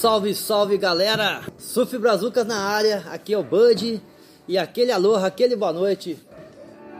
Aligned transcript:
Salve, 0.00 0.34
salve 0.34 0.78
galera! 0.78 1.42
Surf 1.58 1.98
Brazucas 1.98 2.46
na 2.46 2.56
área, 2.56 3.04
aqui 3.10 3.34
é 3.34 3.38
o 3.38 3.42
Bud 3.42 4.02
e 4.48 4.56
aquele 4.56 4.90
aloha, 4.90 5.26
aquele 5.26 5.54
boa 5.54 5.74
noite. 5.74 6.18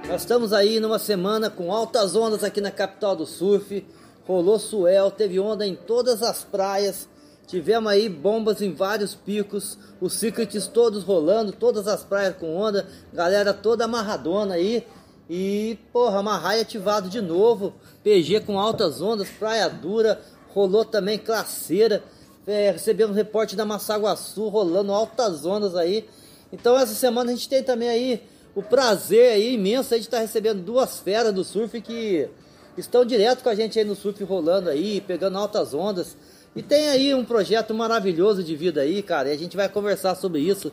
Nós 0.07 0.21
estamos 0.21 0.53
aí 0.53 0.79
numa 0.79 0.99
semana 0.99 1.49
com 1.49 1.73
altas 1.73 2.15
ondas 2.15 2.45
aqui 2.45 2.61
na 2.61 2.71
capital 2.71 3.17
do 3.17 3.25
surf. 3.25 3.87
Rolou 4.27 4.59
suel, 4.59 5.11
teve 5.11 5.41
onda 5.41 5.67
em 5.67 5.75
todas 5.75 6.23
as 6.23 6.45
praias. 6.45 7.09
Tivemos 7.47 7.91
aí 7.91 8.07
bombas 8.07 8.61
em 8.61 8.75
vários 8.75 9.15
picos, 9.15 9.79
os 9.99 10.13
secrets 10.13 10.67
todos 10.67 11.03
rolando, 11.03 11.53
todas 11.53 11.89
as 11.89 12.05
praias 12.05 12.37
com 12.37 12.55
onda, 12.55 12.87
galera 13.15 13.55
toda 13.55 13.87
amarradona 13.87 14.57
aí. 14.57 14.87
E, 15.27 15.79
porra, 15.91 16.19
amarrai 16.19 16.61
ativado 16.61 17.09
de 17.09 17.23
novo, 17.23 17.73
PG 18.05 18.41
com 18.41 18.61
altas 18.61 19.01
ondas, 19.01 19.31
praia 19.31 19.71
dura, 19.71 20.21
rolou 20.53 20.85
também 20.85 21.17
classeira. 21.17 22.05
É, 22.51 22.73
recebemos 22.73 23.15
reporte 23.15 23.55
da 23.55 23.65
Massaguaçu 23.65 24.49
rolando 24.49 24.93
altas 24.93 25.47
ondas 25.47 25.77
aí. 25.77 26.05
Então 26.53 26.77
essa 26.77 26.95
semana 26.95 27.31
a 27.31 27.35
gente 27.37 27.49
tem 27.49 27.63
também 27.63 27.89
aí 27.89 28.23
o 28.57 28.61
prazer 28.61 29.35
aí 29.35 29.55
imenso 29.55 29.95
aí 29.95 30.01
de 30.01 30.07
estar 30.07 30.19
recebendo 30.19 30.61
duas 30.61 30.99
feras 30.99 31.33
do 31.33 31.45
surf 31.45 31.81
que 31.81 32.29
estão 32.77 33.05
direto 33.05 33.45
com 33.45 33.51
a 33.51 33.55
gente 33.55 33.79
aí 33.79 33.85
no 33.85 33.95
surf 33.95 34.25
rolando 34.25 34.69
aí, 34.69 35.01
pegando 35.01 35.39
altas 35.39 35.73
ondas. 35.73 36.17
E 36.57 36.61
tem 36.61 36.89
aí 36.89 37.15
um 37.15 37.25
projeto 37.25 37.73
maravilhoso 37.73 38.43
de 38.43 38.57
vida 38.57 38.81
aí, 38.81 39.01
cara, 39.01 39.29
e 39.29 39.33
a 39.33 39.39
gente 39.39 39.57
vai 39.57 39.69
conversar 39.69 40.17
sobre 40.17 40.41
isso. 40.41 40.73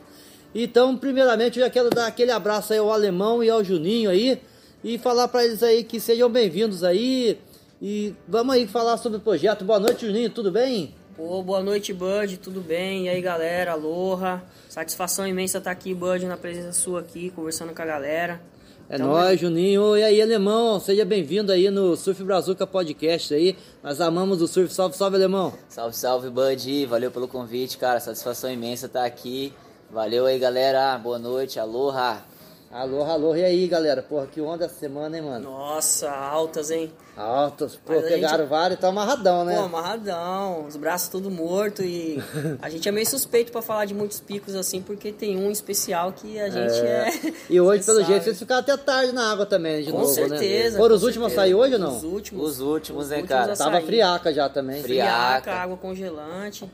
Então, 0.52 0.96
primeiramente, 0.96 1.60
eu 1.60 1.64
já 1.64 1.70
quero 1.70 1.90
dar 1.90 2.08
aquele 2.08 2.32
abraço 2.32 2.72
aí 2.72 2.80
ao 2.80 2.90
Alemão 2.90 3.40
e 3.44 3.48
ao 3.50 3.62
Juninho 3.62 4.10
aí 4.10 4.42
e 4.82 4.98
falar 4.98 5.28
para 5.28 5.44
eles 5.44 5.62
aí 5.62 5.84
que 5.84 6.00
sejam 6.00 6.28
bem-vindos 6.28 6.82
aí. 6.82 7.38
E 7.80 8.16
vamos 8.26 8.56
aí 8.56 8.66
falar 8.66 8.96
sobre 8.96 9.18
o 9.18 9.20
projeto. 9.20 9.64
Boa 9.64 9.78
noite, 9.78 10.04
Juninho, 10.04 10.30
tudo 10.30 10.50
bem? 10.50 10.97
Pô, 11.18 11.42
boa 11.42 11.60
noite, 11.60 11.92
Bud, 11.92 12.36
tudo 12.36 12.60
bem? 12.60 13.06
E 13.06 13.08
aí, 13.08 13.20
galera, 13.20 13.72
aloha. 13.72 14.40
Satisfação 14.68 15.26
imensa 15.26 15.58
estar 15.58 15.72
aqui, 15.72 15.92
Bud, 15.92 16.24
na 16.26 16.36
presença 16.36 16.72
sua 16.72 17.00
aqui, 17.00 17.30
conversando 17.30 17.74
com 17.74 17.82
a 17.82 17.84
galera. 17.84 18.40
É 18.88 18.94
então, 18.94 19.08
nóis, 19.08 19.40
Juninho. 19.40 19.96
E 19.96 20.04
aí, 20.04 20.22
Alemão, 20.22 20.78
seja 20.78 21.04
bem-vindo 21.04 21.50
aí 21.50 21.70
no 21.70 21.96
Surf 21.96 22.22
Brazuca 22.22 22.68
Podcast 22.68 23.34
aí. 23.34 23.56
Nós 23.82 24.00
amamos 24.00 24.40
o 24.40 24.46
surf. 24.46 24.72
Salve, 24.72 24.96
salve, 24.96 25.16
Alemão. 25.16 25.52
Salve, 25.68 25.96
salve, 25.96 26.30
Bud. 26.30 26.86
Valeu 26.86 27.10
pelo 27.10 27.26
convite, 27.26 27.78
cara. 27.78 27.98
Satisfação 27.98 28.48
imensa 28.48 28.86
estar 28.86 29.04
aqui. 29.04 29.52
Valeu 29.90 30.24
aí, 30.24 30.38
galera. 30.38 30.96
Boa 30.98 31.18
noite, 31.18 31.58
aloha. 31.58 32.22
Alô, 32.70 33.02
alô, 33.02 33.34
e 33.34 33.42
aí 33.42 33.66
galera? 33.66 34.02
Porra, 34.02 34.26
que 34.26 34.40
onda 34.40 34.66
essa 34.66 34.74
semana, 34.74 35.16
hein, 35.16 35.22
mano? 35.24 35.50
Nossa, 35.50 36.10
altas, 36.12 36.70
hein? 36.70 36.92
Altas, 37.18 37.74
pô, 37.74 37.94
Mas 37.94 38.04
pegaram 38.04 38.38
gente... 38.38 38.48
vários 38.48 38.78
e 38.78 38.80
tá 38.80 38.88
amarradão, 38.88 39.44
né? 39.44 39.56
Pô, 39.56 39.62
amarradão, 39.64 40.66
os 40.66 40.76
braços 40.76 41.08
tudo 41.08 41.28
morto 41.30 41.82
e 41.82 42.22
a 42.62 42.70
gente 42.70 42.88
é 42.88 42.92
meio 42.92 43.06
suspeito 43.06 43.50
pra 43.50 43.60
falar 43.60 43.86
de 43.86 43.94
muitos 43.94 44.20
picos 44.20 44.54
assim, 44.54 44.80
porque 44.80 45.10
tem 45.10 45.36
um 45.36 45.50
especial 45.50 46.12
que 46.12 46.38
a 46.38 46.48
gente 46.48 46.78
é. 46.78 47.08
é... 47.08 47.32
E 47.50 47.60
hoje, 47.60 47.84
pelo 47.84 47.98
sabe. 47.98 48.12
jeito, 48.12 48.24
vocês 48.24 48.38
ficaram 48.38 48.60
até 48.60 48.76
tarde 48.76 49.12
na 49.12 49.32
água 49.32 49.44
também, 49.44 49.82
de 49.82 49.90
com 49.90 49.98
novo, 49.98 50.12
certeza, 50.14 50.76
né? 50.76 50.76
Foram 50.76 50.88
Foram 50.88 50.96
os 50.96 51.02
últimos 51.02 51.32
a 51.32 51.34
sair 51.34 51.54
hoje 51.54 51.74
ou 51.74 51.80
não? 51.80 51.96
Os 51.96 52.04
últimos. 52.04 52.50
Os 52.50 52.60
últimos, 52.60 53.04
os 53.04 53.10
né, 53.10 53.16
últimos 53.16 53.40
cara? 53.40 53.56
Tava 53.56 53.80
friaca 53.80 54.32
já 54.32 54.48
também. 54.48 54.80
Friaca, 54.80 55.42
friaca 55.42 55.52
água 55.54 55.76
congelante. 55.76 56.70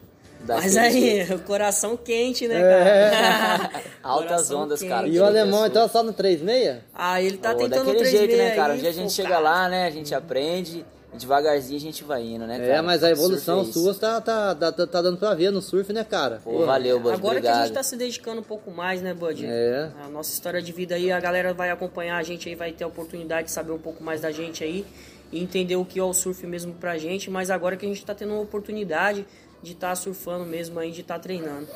Mas 0.46 0.76
aí, 0.76 1.22
o 1.32 1.38
coração 1.40 1.96
quente, 1.96 2.46
né, 2.46 2.60
cara? 2.60 3.80
É. 3.80 3.84
Altas 4.02 4.50
ondas, 4.50 4.80
quente. 4.80 4.90
cara. 4.90 5.08
E 5.08 5.18
o 5.18 5.24
alemão, 5.24 5.66
então, 5.66 5.88
só 5.88 6.02
no 6.02 6.12
3,6? 6.12 6.78
Ah, 6.94 7.22
ele 7.22 7.38
tá 7.38 7.52
oh, 7.52 7.56
tentando 7.56 7.86
daquele 7.86 8.04
jeito, 8.04 8.36
né, 8.36 8.50
cara? 8.54 8.74
Um 8.74 8.78
dia 8.78 8.90
a 8.90 8.92
gente 8.92 9.12
chega 9.12 9.38
lá, 9.38 9.68
né, 9.68 9.86
a 9.86 9.90
gente 9.90 10.14
aprende, 10.14 10.84
devagarzinho 11.16 11.78
a 11.78 11.80
gente 11.80 12.04
vai 12.04 12.22
indo, 12.22 12.46
né, 12.46 12.56
é, 12.56 12.58
cara? 12.58 12.72
É, 12.72 12.82
mas 12.82 13.02
a 13.02 13.10
evolução 13.10 13.62
é 13.62 13.64
sua 13.64 13.94
tá, 13.94 14.20
tá, 14.20 14.54
tá, 14.54 14.72
tá, 14.72 15.02
dando 15.02 15.16
pra 15.16 15.34
ver 15.34 15.50
no 15.50 15.62
surf, 15.62 15.92
né, 15.92 16.04
cara? 16.04 16.40
Pô, 16.42 16.52
Pô 16.52 16.66
valeu, 16.66 16.98
Bud, 16.98 17.14
Agora 17.14 17.38
obrigado. 17.38 17.54
que 17.54 17.60
a 17.60 17.66
gente 17.66 17.74
tá 17.74 17.82
se 17.82 17.96
dedicando 17.96 18.40
um 18.40 18.44
pouco 18.44 18.70
mais, 18.70 19.00
né, 19.00 19.14
Bud? 19.14 19.46
É. 19.46 19.90
A 20.04 20.08
nossa 20.08 20.32
história 20.32 20.60
de 20.60 20.72
vida 20.72 20.94
aí, 20.94 21.10
a 21.10 21.20
galera 21.20 21.54
vai 21.54 21.70
acompanhar 21.70 22.18
a 22.18 22.22
gente 22.22 22.48
aí, 22.48 22.54
vai 22.54 22.72
ter 22.72 22.84
a 22.84 22.86
oportunidade 22.86 23.46
de 23.46 23.52
saber 23.52 23.72
um 23.72 23.78
pouco 23.78 24.02
mais 24.02 24.20
da 24.20 24.30
gente 24.30 24.62
aí 24.64 24.84
e 25.32 25.42
entender 25.42 25.76
o 25.76 25.84
que 25.84 25.98
é 25.98 26.02
o 26.02 26.12
surf 26.12 26.46
mesmo 26.46 26.74
pra 26.74 26.96
gente, 26.98 27.30
mas 27.30 27.50
agora 27.50 27.76
que 27.76 27.84
a 27.84 27.88
gente 27.88 28.04
tá 28.04 28.14
tendo 28.14 28.32
uma 28.32 28.42
oportunidade 28.42 29.26
de 29.64 29.72
estar 29.72 29.88
tá 29.88 29.96
surfando 29.96 30.44
mesmo 30.44 30.78
aí, 30.78 30.90
de 30.90 31.00
estar 31.00 31.14
tá 31.14 31.20
treinando. 31.20 31.66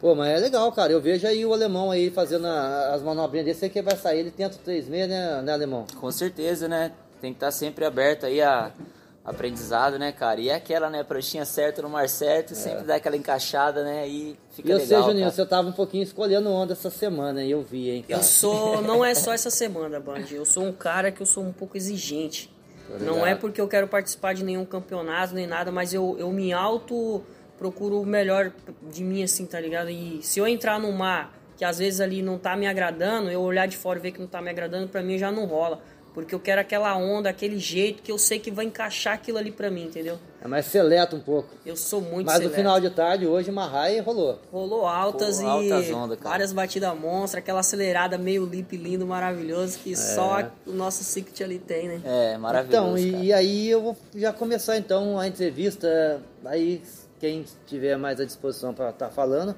Pô, 0.00 0.14
mas 0.14 0.28
é 0.28 0.38
legal, 0.38 0.70
cara. 0.72 0.92
Eu 0.92 1.00
vejo 1.00 1.26
aí 1.26 1.44
o 1.44 1.52
alemão 1.52 1.90
aí 1.90 2.10
fazendo 2.10 2.46
a, 2.46 2.94
as 2.94 3.02
manobrinhas 3.02 3.46
desse 3.46 3.68
que 3.68 3.80
vai 3.80 3.96
sair, 3.96 4.20
ele 4.20 4.30
tenta 4.30 4.58
3 4.62 4.88
meses, 4.88 5.08
né, 5.08 5.42
né, 5.42 5.52
alemão? 5.52 5.86
Com 5.98 6.10
certeza, 6.10 6.68
né? 6.68 6.92
Tem 7.20 7.32
que 7.32 7.36
estar 7.36 7.46
tá 7.46 7.52
sempre 7.52 7.84
aberto 7.84 8.26
aí 8.26 8.42
a 8.42 8.72
aprendizado, 9.26 9.98
né, 9.98 10.12
cara? 10.12 10.40
E 10.40 10.48
é 10.48 10.54
aquela, 10.54 10.88
né, 10.88 11.02
pranchinha 11.02 11.44
certa 11.44 11.82
no 11.82 11.90
mar 11.90 12.08
certo, 12.08 12.52
é. 12.52 12.54
sempre 12.54 12.84
dá 12.84 12.94
aquela 12.94 13.16
encaixada, 13.16 13.82
né? 13.82 14.06
E 14.06 14.38
fica 14.50 14.68
e 14.68 14.70
eu 14.70 14.78
legal. 14.78 15.02
sei, 15.02 15.10
Juninho, 15.10 15.30
você 15.30 15.44
tava 15.44 15.68
um 15.68 15.72
pouquinho 15.72 16.04
escolhendo 16.04 16.48
onda 16.48 16.74
essa 16.74 16.90
semana, 16.90 17.42
e 17.42 17.50
eu 17.50 17.60
vi, 17.60 17.90
hein, 17.90 18.04
cara. 18.08 18.20
Eu 18.20 18.24
sou, 18.24 18.80
não 18.86 19.04
é 19.04 19.14
só 19.16 19.32
essa 19.32 19.50
semana, 19.50 19.98
Band. 19.98 20.26
Eu 20.30 20.44
sou 20.44 20.62
um 20.62 20.72
cara 20.72 21.10
que 21.10 21.20
eu 21.20 21.26
sou 21.26 21.42
um 21.42 21.52
pouco 21.52 21.76
exigente. 21.76 22.54
Não 23.00 23.26
é 23.26 23.34
porque 23.34 23.60
eu 23.60 23.66
quero 23.66 23.88
participar 23.88 24.32
de 24.32 24.44
nenhum 24.44 24.64
campeonato 24.64 25.34
nem 25.34 25.44
nada, 25.44 25.72
mas 25.72 25.92
eu, 25.92 26.14
eu 26.20 26.30
me 26.30 26.52
auto 26.52 27.20
procuro 27.58 28.00
o 28.00 28.06
melhor 28.06 28.52
de 28.90 29.02
mim, 29.02 29.22
assim, 29.22 29.46
tá 29.46 29.58
ligado? 29.60 29.90
E 29.90 30.20
se 30.22 30.38
eu 30.38 30.46
entrar 30.46 30.78
num 30.78 30.92
mar 30.92 31.32
que 31.56 31.64
às 31.64 31.78
vezes 31.78 32.00
ali 32.00 32.22
não 32.22 32.38
tá 32.38 32.54
me 32.56 32.66
agradando, 32.66 33.30
eu 33.30 33.40
olhar 33.40 33.66
de 33.66 33.76
fora 33.76 33.98
e 33.98 34.02
ver 34.02 34.12
que 34.12 34.20
não 34.20 34.26
tá 34.26 34.42
me 34.42 34.50
agradando, 34.50 34.88
pra 34.88 35.02
mim 35.02 35.18
já 35.18 35.32
não 35.32 35.46
rola. 35.46 35.80
Porque 36.16 36.34
eu 36.34 36.40
quero 36.40 36.62
aquela 36.62 36.96
onda, 36.96 37.28
aquele 37.28 37.58
jeito 37.58 38.02
que 38.02 38.10
eu 38.10 38.16
sei 38.16 38.38
que 38.38 38.50
vai 38.50 38.64
encaixar 38.64 39.12
aquilo 39.12 39.36
ali 39.36 39.50
pra 39.50 39.70
mim, 39.70 39.84
entendeu? 39.84 40.18
É 40.42 40.48
mais 40.48 40.64
seleto 40.64 41.14
um 41.14 41.20
pouco. 41.20 41.50
Eu 41.64 41.76
sou 41.76 42.00
muito 42.00 42.24
Mas 42.24 42.36
seleto. 42.36 42.52
no 42.52 42.56
final 42.56 42.80
de 42.80 42.88
tarde, 42.88 43.26
hoje, 43.26 43.52
Marrai 43.52 44.00
rolou. 44.00 44.40
Rolou 44.50 44.86
altas 44.86 45.40
Pô, 45.40 45.44
e 45.44 45.46
altas 45.46 45.90
ondas, 45.90 46.18
várias 46.18 46.54
batidas 46.54 46.98
monstras, 46.98 47.42
aquela 47.42 47.60
acelerada 47.60 48.16
meio 48.16 48.46
lip 48.46 48.74
lindo, 48.78 49.06
maravilhoso, 49.06 49.78
que 49.80 49.92
é. 49.92 49.96
só 49.96 50.50
o 50.66 50.72
nosso 50.72 51.04
Secret 51.04 51.44
ali 51.44 51.58
tem, 51.58 51.88
né? 51.88 52.00
É, 52.02 52.38
maravilhoso. 52.38 52.96
Então, 52.96 53.20
e, 53.20 53.26
e, 53.26 53.32
aí 53.34 53.68
eu 53.68 53.82
vou 53.82 53.96
já 54.14 54.32
começar 54.32 54.78
então 54.78 55.18
a 55.18 55.28
entrevista. 55.28 56.22
Aí 56.46 56.80
quem 57.18 57.44
tiver 57.66 57.96
mais 57.96 58.20
à 58.20 58.24
disposição 58.24 58.74
para 58.74 58.90
estar 58.90 59.06
tá 59.06 59.12
falando. 59.12 59.54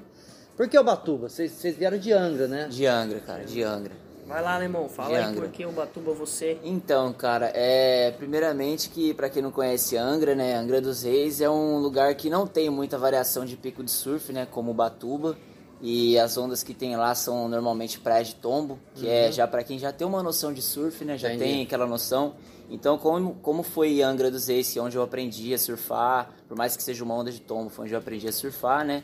Por 0.55 0.67
que 0.67 0.77
Ubatuba? 0.77 1.29
Vocês 1.29 1.77
vieram 1.77 1.97
de 1.97 2.11
Angra, 2.11 2.47
né? 2.47 2.67
De 2.67 2.85
Angra, 2.85 3.19
cara, 3.21 3.45
de 3.45 3.63
Angra. 3.63 3.93
Vai 4.29 4.43
lá, 4.43 4.53
Alemão, 4.53 4.87
fala 4.87 5.17
aí 5.17 5.33
por 5.33 5.49
que 5.49 5.65
Ubatuba 5.65 6.13
você. 6.13 6.59
Então, 6.63 7.11
cara, 7.11 7.51
é 7.55 8.11
primeiramente 8.11 8.89
que 8.89 9.11
para 9.11 9.27
quem 9.27 9.41
não 9.41 9.51
conhece 9.51 9.97
Angra, 9.97 10.35
né, 10.35 10.55
Angra 10.55 10.79
dos 10.79 11.01
Reis 11.01 11.41
é 11.41 11.49
um 11.49 11.79
lugar 11.79 12.13
que 12.13 12.29
não 12.29 12.45
tem 12.45 12.69
muita 12.69 12.95
variação 12.95 13.43
de 13.43 13.57
pico 13.57 13.83
de 13.83 13.89
surf, 13.89 14.31
né, 14.31 14.45
como 14.45 14.69
Ubatuba. 14.69 15.35
E 15.81 16.19
as 16.19 16.37
ondas 16.37 16.61
que 16.61 16.75
tem 16.75 16.95
lá 16.95 17.15
são 17.15 17.47
normalmente 17.47 17.99
praias 17.99 18.27
de 18.27 18.35
tombo, 18.35 18.77
que 18.93 19.07
é 19.07 19.23
uhum. 19.23 19.29
é 19.29 19.31
já 19.31 19.47
para 19.47 19.63
quem 19.63 19.79
já 19.79 19.91
tem 19.91 20.05
uma 20.05 20.21
noção 20.21 20.53
de 20.53 20.61
surf, 20.61 21.03
né, 21.03 21.17
já 21.17 21.33
Entendi. 21.33 21.51
tem 21.51 21.63
aquela 21.63 21.87
noção. 21.87 22.35
Então, 22.69 22.99
como, 22.99 23.33
como 23.41 23.63
foi 23.63 24.01
Angra 24.03 24.29
dos 24.29 24.47
Reis, 24.47 24.77
onde 24.77 24.95
eu 24.95 25.01
aprendi 25.01 25.53
a 25.55 25.57
surfar, 25.57 26.29
por 26.49 26.57
mais 26.57 26.75
que 26.75 26.81
seja 26.81 27.03
uma 27.03 27.13
onda 27.13 27.31
de 27.31 27.39
tombo, 27.39 27.69
foi 27.69 27.85
onde 27.85 27.93
eu 27.93 27.99
aprendi 27.99 28.27
a 28.27 28.31
surfar, 28.31 28.83
né? 28.83 29.03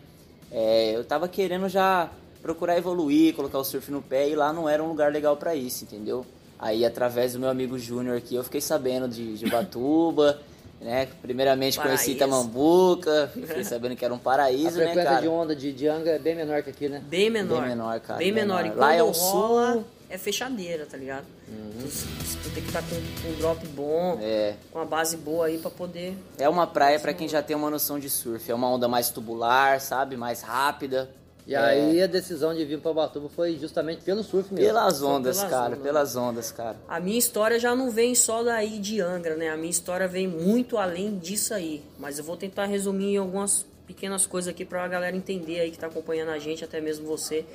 É, 0.52 0.96
eu 0.96 1.06
tava 1.06 1.28
querendo 1.28 1.70
já 1.70 2.10
procurar 2.42 2.76
evoluir, 2.78 3.36
colocar 3.36 3.60
o 3.60 3.64
surf 3.64 3.92
no 3.92 4.02
pé 4.02 4.28
e 4.28 4.36
lá 4.36 4.52
não 4.52 4.68
era 4.68 4.84
um 4.84 4.88
lugar 4.88 5.12
legal 5.12 5.38
para 5.38 5.56
isso, 5.56 5.84
entendeu? 5.84 6.26
Aí 6.58 6.84
através 6.84 7.34
do 7.34 7.40
meu 7.40 7.50
amigo 7.50 7.78
Júnior 7.78 8.18
aqui 8.18 8.34
eu 8.36 8.44
fiquei 8.44 8.62
sabendo 8.62 9.08
de, 9.08 9.38
de 9.38 9.46
Batuba, 9.48 10.40
né? 10.82 11.08
Primeiramente 11.22 11.78
paraíso. 11.78 12.04
conheci 12.04 12.18
Tamambuca, 12.18 13.32
fiquei 13.32 13.64
sabendo 13.66 13.96
que 13.96 14.04
era 14.04 14.14
um 14.14 14.20
paraíso, 14.20 14.80
né, 14.80 14.86
cara? 14.86 14.90
A 14.90 14.94
frequência 14.94 15.22
de 15.22 15.28
onda 15.28 15.56
de, 15.56 15.72
de 15.72 15.88
Angra 15.88 16.14
é 16.14 16.20
bem 16.20 16.36
menor 16.36 16.64
que 16.64 16.72
aqui, 16.72 16.90
né? 16.90 17.04
Bem 17.08 17.30
menor. 17.30 17.62
Bem 17.62 17.70
menor, 17.70 18.00
cara. 18.00 18.18
Bem 18.20 18.32
menor. 18.32 18.64
menor. 18.64 18.76
E 18.76 18.80
lá 18.80 18.96
é 18.96 19.04
o 19.04 19.12
rola, 19.12 19.74
sul. 19.74 19.86
É 20.10 20.18
fechadeira, 20.18 20.86
tá 20.86 20.98
ligado? 20.98 21.26
Uhum. 21.48 21.72
Tu, 21.80 22.44
tu, 22.44 22.50
tem 22.54 22.64
que 22.64 22.70
estar 22.70 22.82
tá 22.82 22.88
com, 22.88 22.96
com, 23.22 23.30
um 23.30 23.36
drop 23.38 23.68
bom, 23.68 24.20
é. 24.22 24.56
com 24.72 24.80
uma 24.80 24.86
base 24.86 25.16
boa 25.18 25.46
aí 25.46 25.58
pra 25.58 25.70
poder. 25.70 26.18
É 26.38 26.50
uma 26.50 26.66
praia 26.66 27.00
para 27.00 27.14
quem 27.14 27.28
já 27.28 27.42
tem 27.42 27.56
uma 27.56 27.70
noção 27.70 28.00
de 28.00 28.10
surf. 28.10 28.50
É 28.50 28.56
uma 28.56 28.70
onda 28.70 28.88
mais 28.88 29.10
tubular, 29.10 29.80
sabe? 29.80 30.18
Mais 30.18 30.42
rápida. 30.42 31.10
E 31.48 31.54
é. 31.54 31.58
aí 31.58 32.02
a 32.02 32.08
decisão 32.08 32.56
de 32.56 32.66
vir 32.66 32.80
para 32.80 32.92
Batuba 32.92 33.30
foi 33.30 33.56
justamente 33.58 34.02
pelo 34.02 34.24
surf 34.24 34.52
mesmo. 34.52 34.68
Pelas 34.68 35.02
ondas, 35.04 35.38
pelas 35.38 35.52
cara, 35.52 35.74
ondas. 35.74 35.84
pelas 35.84 36.16
ondas, 36.16 36.52
cara. 36.52 36.78
A 36.88 37.00
minha 37.00 37.20
história 37.20 37.60
já 37.60 37.76
não 37.76 37.92
vem 37.92 38.16
só 38.16 38.44
daí 38.44 38.80
de 38.80 39.00
Angra, 39.00 39.36
né? 39.36 39.50
A 39.50 39.58
minha 39.58 39.70
história 39.70 40.08
vem 40.08 40.28
muito 40.28 40.78
além 40.78 41.20
disso 41.20 41.54
aí. 41.54 41.84
Mas 42.00 42.18
eu 42.18 42.24
vou 42.24 42.36
tentar 42.36 42.66
resumir 42.66 43.14
em 43.14 43.18
algumas 43.18 43.64
pequenas 43.86 44.26
coisas 44.26 44.50
aqui 44.50 44.66
para 44.66 44.84
a 44.84 44.88
galera 44.88 45.16
entender 45.16 45.60
aí 45.60 45.70
que 45.70 45.78
tá 45.78 45.86
acompanhando 45.86 46.30
a 46.30 46.40
gente, 46.40 46.64
até 46.64 46.82
mesmo 46.82 47.06
você. 47.06 47.46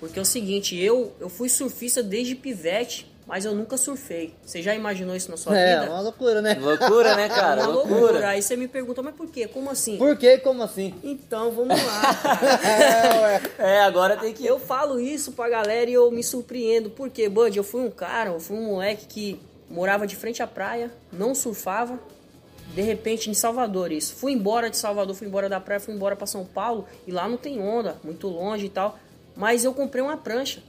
Porque 0.00 0.18
é 0.18 0.22
o 0.22 0.24
seguinte, 0.24 0.74
eu, 0.76 1.12
eu 1.20 1.28
fui 1.28 1.50
surfista 1.50 2.02
desde 2.02 2.34
pivete, 2.34 3.13
mas 3.26 3.44
eu 3.44 3.54
nunca 3.54 3.76
surfei. 3.76 4.34
Você 4.44 4.60
já 4.60 4.74
imaginou 4.74 5.16
isso 5.16 5.30
na 5.30 5.36
sua 5.36 5.56
é, 5.56 5.74
vida? 5.74 5.86
É, 5.86 5.90
uma 5.90 6.00
loucura, 6.00 6.42
né? 6.42 6.54
Loucura, 6.60 7.16
né, 7.16 7.28
cara? 7.28 7.62
É 7.62 7.64
uma 7.64 7.72
loucura. 7.72 8.00
loucura. 8.00 8.28
Aí 8.28 8.42
você 8.42 8.56
me 8.56 8.68
pergunta, 8.68 9.02
mas 9.02 9.14
por 9.14 9.28
quê? 9.28 9.48
Como 9.48 9.70
assim? 9.70 9.96
Por 9.96 10.16
quê? 10.16 10.38
Como 10.38 10.62
assim? 10.62 10.94
Então, 11.02 11.50
vamos 11.50 11.82
lá. 11.82 12.02
é, 13.58 13.80
agora 13.80 14.16
tem 14.16 14.32
que... 14.34 14.44
Eu 14.44 14.58
falo 14.58 15.00
isso 15.00 15.32
pra 15.32 15.48
galera 15.48 15.88
e 15.88 15.94
eu 15.94 16.10
me 16.10 16.22
surpreendo. 16.22 16.90
Por 16.90 17.08
quê, 17.08 17.28
Bud? 17.28 17.56
Eu 17.56 17.64
fui 17.64 17.80
um 17.80 17.90
cara, 17.90 18.30
eu 18.30 18.40
fui 18.40 18.56
um 18.56 18.66
moleque 18.66 19.06
que 19.06 19.40
morava 19.70 20.06
de 20.06 20.14
frente 20.14 20.42
à 20.42 20.46
praia, 20.46 20.90
não 21.12 21.34
surfava, 21.34 21.98
de 22.74 22.82
repente 22.82 23.30
em 23.30 23.34
Salvador 23.34 23.90
isso. 23.92 24.14
Fui 24.14 24.32
embora 24.32 24.68
de 24.68 24.76
Salvador, 24.76 25.14
fui 25.14 25.26
embora 25.26 25.48
da 25.48 25.60
praia, 25.60 25.80
fui 25.80 25.94
embora 25.94 26.14
para 26.14 26.26
São 26.26 26.44
Paulo 26.44 26.86
e 27.06 27.10
lá 27.12 27.28
não 27.28 27.36
tem 27.36 27.60
onda, 27.60 27.96
muito 28.04 28.28
longe 28.28 28.66
e 28.66 28.68
tal. 28.68 28.98
Mas 29.36 29.64
eu 29.64 29.74
comprei 29.74 30.02
uma 30.02 30.16
prancha. 30.16 30.62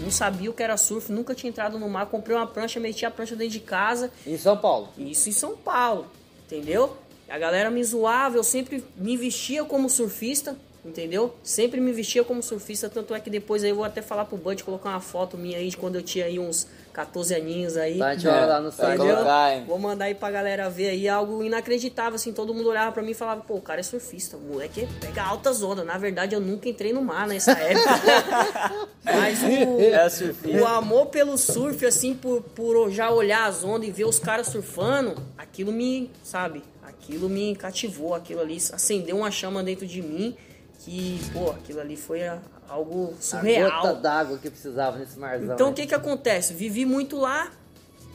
Não 0.00 0.10
sabia 0.10 0.50
o 0.50 0.54
que 0.54 0.62
era 0.62 0.76
surf, 0.76 1.12
nunca 1.12 1.34
tinha 1.34 1.50
entrado 1.50 1.78
no 1.78 1.88
mar, 1.88 2.06
comprei 2.06 2.34
uma 2.34 2.46
prancha, 2.46 2.80
meti 2.80 3.04
a 3.04 3.10
prancha 3.10 3.36
dentro 3.36 3.52
de 3.52 3.60
casa. 3.60 4.10
Em 4.26 4.38
São 4.38 4.56
Paulo? 4.56 4.88
Isso 4.96 5.28
em 5.28 5.32
São 5.32 5.56
Paulo, 5.56 6.06
entendeu? 6.46 6.96
A 7.28 7.38
galera 7.38 7.70
me 7.70 7.84
zoava, 7.84 8.36
eu 8.36 8.42
sempre 8.42 8.82
me 8.96 9.16
vestia 9.16 9.62
como 9.64 9.90
surfista, 9.90 10.56
entendeu? 10.84 11.34
Sempre 11.42 11.80
me 11.80 11.92
vestia 11.92 12.24
como 12.24 12.42
surfista, 12.42 12.88
tanto 12.88 13.14
é 13.14 13.20
que 13.20 13.28
depois 13.28 13.62
aí 13.62 13.70
eu 13.70 13.76
vou 13.76 13.84
até 13.84 14.00
falar 14.00 14.24
pro 14.24 14.36
Bud 14.36 14.64
colocar 14.64 14.90
uma 14.90 15.00
foto 15.00 15.36
minha 15.36 15.58
aí 15.58 15.68
de 15.68 15.76
quando 15.76 15.96
eu 15.96 16.02
tinha 16.02 16.24
aí 16.24 16.38
uns 16.38 16.66
14 16.92 17.34
aninhos 17.34 17.76
aí. 17.76 17.98
Tá, 17.98 18.08
a 18.08 18.14
gente 18.14 18.26
lá 18.26 18.60
no 18.60 18.70
Vai 18.70 18.86
site. 18.96 18.98
colocar, 18.98 19.54
hein? 19.54 19.64
Vou 19.66 19.78
mandar 19.78 20.06
aí 20.06 20.14
pra 20.14 20.30
galera 20.30 20.68
ver 20.68 20.88
aí 20.90 21.08
algo 21.08 21.42
inacreditável, 21.42 22.14
assim, 22.16 22.32
todo 22.32 22.52
mundo 22.52 22.68
olhava 22.68 22.92
pra 22.92 23.02
mim 23.02 23.12
e 23.12 23.14
falava, 23.14 23.40
pô, 23.42 23.54
o 23.54 23.60
cara 23.60 23.80
é 23.80 23.82
surfista, 23.82 24.36
o 24.36 24.40
moleque 24.40 24.88
pega 25.00 25.22
altas 25.22 25.62
ondas. 25.62 25.84
Na 25.86 25.96
verdade, 25.98 26.34
eu 26.34 26.40
nunca 26.40 26.68
entrei 26.68 26.92
no 26.92 27.02
mar 27.02 27.26
nessa 27.28 27.52
época. 27.58 28.88
Mas 29.04 29.38
o, 29.42 29.80
É 29.80 30.60
o 30.60 30.66
amor 30.66 31.06
pelo 31.06 31.36
surf, 31.38 31.84
assim, 31.86 32.14
por, 32.14 32.42
por 32.42 32.90
já 32.90 33.10
olhar 33.10 33.46
as 33.48 33.64
ondas 33.64 33.88
e 33.88 33.92
ver 33.92 34.04
os 34.04 34.18
caras 34.18 34.48
surfando, 34.48 35.14
aquilo 35.38 35.72
me, 35.72 36.10
sabe, 36.22 36.62
aquilo 36.82 37.28
me 37.28 37.54
cativou, 37.56 38.14
aquilo 38.14 38.40
ali 38.40 38.56
acendeu 38.72 39.16
uma 39.18 39.30
chama 39.30 39.62
dentro 39.62 39.86
de 39.86 40.02
mim 40.02 40.36
que, 40.80 41.20
pô, 41.32 41.50
aquilo 41.50 41.80
ali 41.80 41.96
foi 41.96 42.26
a- 42.26 42.38
algo 42.70 43.14
A 43.18 43.22
surreal. 43.22 43.82
gota 43.82 43.94
d'água 43.94 44.38
que 44.38 44.48
precisava 44.48 44.96
nesse 44.98 45.18
marzão. 45.18 45.54
Então 45.54 45.66
o 45.66 45.70
aí. 45.70 45.74
que 45.74 45.86
que 45.88 45.94
acontece? 45.94 46.54
Vivi 46.54 46.84
muito 46.86 47.16
lá, 47.18 47.50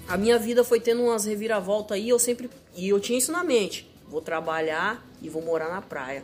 a 0.08 0.18
minha 0.18 0.40
vida 0.40 0.64
foi 0.64 0.80
tendo 0.80 1.04
umas 1.04 1.26
reviravoltas 1.26 1.98
aí, 1.98 2.10
eu 2.10 2.18
sempre. 2.18 2.50
E 2.76 2.88
eu 2.90 3.00
tinha 3.00 3.18
isso 3.18 3.32
na 3.32 3.44
mente. 3.44 3.88
Vou 4.08 4.22
trabalhar 4.22 5.06
e 5.22 5.30
vou 5.30 5.42
morar 5.42 5.70
na 5.70 5.82
praia. 5.82 6.24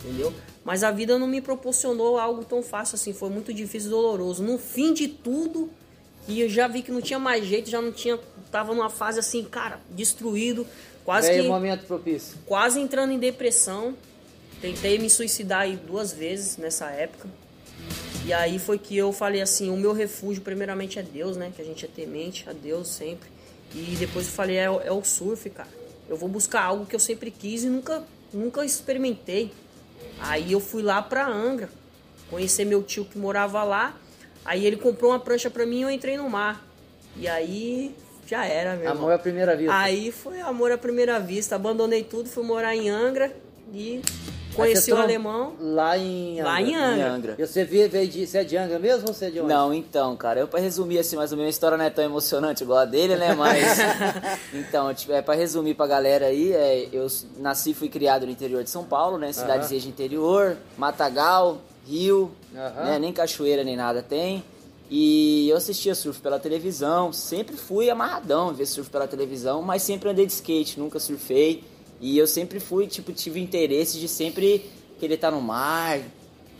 Entendeu? 0.00 0.32
Mas 0.64 0.84
a 0.84 0.90
vida 0.90 1.18
não 1.18 1.26
me 1.26 1.40
proporcionou 1.40 2.18
algo 2.18 2.44
tão 2.44 2.62
fácil 2.62 2.94
assim, 2.94 3.12
foi 3.12 3.28
muito 3.30 3.52
difícil 3.52 3.88
e 3.88 3.90
doloroso. 3.90 4.42
No 4.42 4.56
fim 4.56 4.94
de 4.94 5.08
tudo, 5.08 5.68
e 6.28 6.40
eu 6.40 6.48
já 6.48 6.68
vi 6.68 6.82
que 6.82 6.92
não 6.92 7.00
tinha 7.00 7.18
mais 7.18 7.44
jeito, 7.44 7.68
já 7.68 7.82
não 7.82 7.90
tinha. 7.92 8.18
Tava 8.50 8.72
numa 8.74 8.88
fase 8.88 9.18
assim, 9.18 9.42
cara, 9.44 9.80
destruído, 9.90 10.64
quase 11.04 11.28
Veio 11.28 11.42
que 11.42 11.48
momento 11.48 11.84
propício. 11.84 12.38
quase 12.46 12.80
entrando 12.80 13.12
em 13.12 13.18
depressão. 13.18 13.94
Tentei 14.60 14.98
me 14.98 15.10
suicidar 15.10 15.60
aí 15.62 15.76
duas 15.76 16.12
vezes 16.12 16.56
nessa 16.56 16.86
época. 16.90 17.28
E 18.28 18.32
aí 18.34 18.58
foi 18.58 18.78
que 18.78 18.94
eu 18.94 19.10
falei 19.10 19.40
assim, 19.40 19.70
o 19.70 19.76
meu 19.76 19.94
refúgio 19.94 20.42
primeiramente 20.42 20.98
é 20.98 21.02
Deus, 21.02 21.34
né? 21.36 21.50
Que 21.56 21.62
a 21.62 21.64
gente 21.64 21.86
é 21.86 21.88
temente 21.88 22.46
a 22.46 22.52
Deus 22.52 22.88
sempre. 22.88 23.26
E 23.74 23.96
depois 23.98 24.26
eu 24.26 24.32
falei, 24.32 24.56
é, 24.58 24.70
o- 24.70 24.80
é 24.82 24.92
o 24.92 25.02
surf, 25.02 25.48
cara. 25.48 25.68
Eu 26.08 26.16
vou 26.16 26.28
buscar 26.28 26.62
algo 26.62 26.84
que 26.84 26.94
eu 26.94 27.00
sempre 27.00 27.30
quis 27.30 27.64
e 27.64 27.68
nunca, 27.70 28.02
nunca 28.32 28.62
experimentei. 28.66 29.50
Aí 30.20 30.52
eu 30.52 30.60
fui 30.60 30.82
lá 30.82 31.00
pra 31.00 31.26
Angra, 31.26 31.70
conhecer 32.28 32.66
meu 32.66 32.82
tio 32.82 33.06
que 33.06 33.16
morava 33.18 33.62
lá. 33.64 33.96
Aí 34.44 34.66
ele 34.66 34.76
comprou 34.76 35.10
uma 35.10 35.20
prancha 35.20 35.48
pra 35.48 35.64
mim 35.64 35.78
e 35.80 35.82
eu 35.82 35.90
entrei 35.90 36.18
no 36.18 36.28
mar. 36.28 36.66
E 37.16 37.26
aí 37.26 37.94
já 38.26 38.44
era, 38.44 38.72
meu 38.74 38.80
irmão. 38.84 38.98
Amor 39.04 39.12
à 39.12 39.18
primeira 39.18 39.56
vista. 39.56 39.74
Aí 39.74 40.12
foi 40.12 40.40
amor 40.42 40.70
à 40.70 40.76
primeira 40.76 41.18
vista. 41.18 41.54
Abandonei 41.56 42.02
tudo, 42.04 42.28
fui 42.28 42.44
morar 42.44 42.76
em 42.76 42.90
Angra 42.90 43.34
e 43.72 44.02
conheci 44.58 44.92
o 44.92 44.96
alemão 44.96 45.54
Lá 45.60 45.96
em 45.96 46.40
lá 46.42 46.60
em 46.60 46.74
Angra. 46.74 46.96
Em 46.96 47.02
Angra. 47.02 47.34
E 47.38 47.46
você 47.46 47.64
veio, 47.64 47.88
veio 47.88 48.08
de. 48.08 48.26
Você 48.26 48.38
é 48.38 48.44
de 48.44 48.56
Angra 48.56 48.78
mesmo 48.78 49.08
ou 49.08 49.14
você 49.14 49.26
é 49.26 49.30
de 49.30 49.40
onde? 49.40 49.48
Não, 49.48 49.72
então, 49.72 50.16
cara, 50.16 50.40
eu 50.40 50.48
pra 50.48 50.60
resumir 50.60 50.98
assim, 50.98 51.16
mais 51.16 51.32
ou 51.32 51.38
menos, 51.38 51.48
a 51.48 51.50
história 51.50 51.76
não 51.76 51.84
é 51.84 51.90
tão 51.90 52.04
emocionante 52.04 52.62
igual 52.62 52.78
a 52.78 52.84
dele, 52.84 53.16
né? 53.16 53.34
Mas. 53.34 53.78
então, 54.52 54.92
tipo, 54.94 55.12
é 55.12 55.22
pra 55.22 55.34
resumir 55.34 55.74
pra 55.74 55.86
galera 55.86 56.26
aí, 56.26 56.52
é, 56.52 56.88
eu 56.92 57.06
nasci 57.38 57.70
e 57.70 57.74
fui 57.74 57.88
criado 57.88 58.26
no 58.26 58.32
interior 58.32 58.62
de 58.62 58.70
São 58.70 58.84
Paulo, 58.84 59.18
né? 59.18 59.32
Cidadezinha 59.32 59.80
de 59.80 59.88
interior, 59.88 60.56
Matagal, 60.76 61.58
Rio, 61.86 62.30
né? 62.52 62.98
Nem 63.00 63.12
cachoeira 63.12 63.64
nem 63.64 63.76
nada 63.76 64.02
tem. 64.02 64.44
E 64.90 65.48
eu 65.50 65.56
assistia 65.56 65.94
surf 65.94 66.20
pela 66.20 66.38
televisão, 66.38 67.12
sempre 67.12 67.56
fui 67.56 67.90
amarradão 67.90 68.54
ver 68.54 68.64
surf 68.64 68.88
pela 68.88 69.06
televisão, 69.06 69.60
mas 69.60 69.82
sempre 69.82 70.08
andei 70.08 70.24
de 70.24 70.32
skate, 70.32 70.80
nunca 70.80 70.98
surfei. 70.98 71.62
E 72.00 72.16
eu 72.16 72.26
sempre 72.26 72.60
fui, 72.60 72.86
tipo, 72.86 73.12
tive 73.12 73.40
interesse 73.40 73.98
de 73.98 74.08
sempre 74.08 74.70
querer 74.98 75.14
estar 75.14 75.30
no 75.30 75.40
mar, 75.40 76.00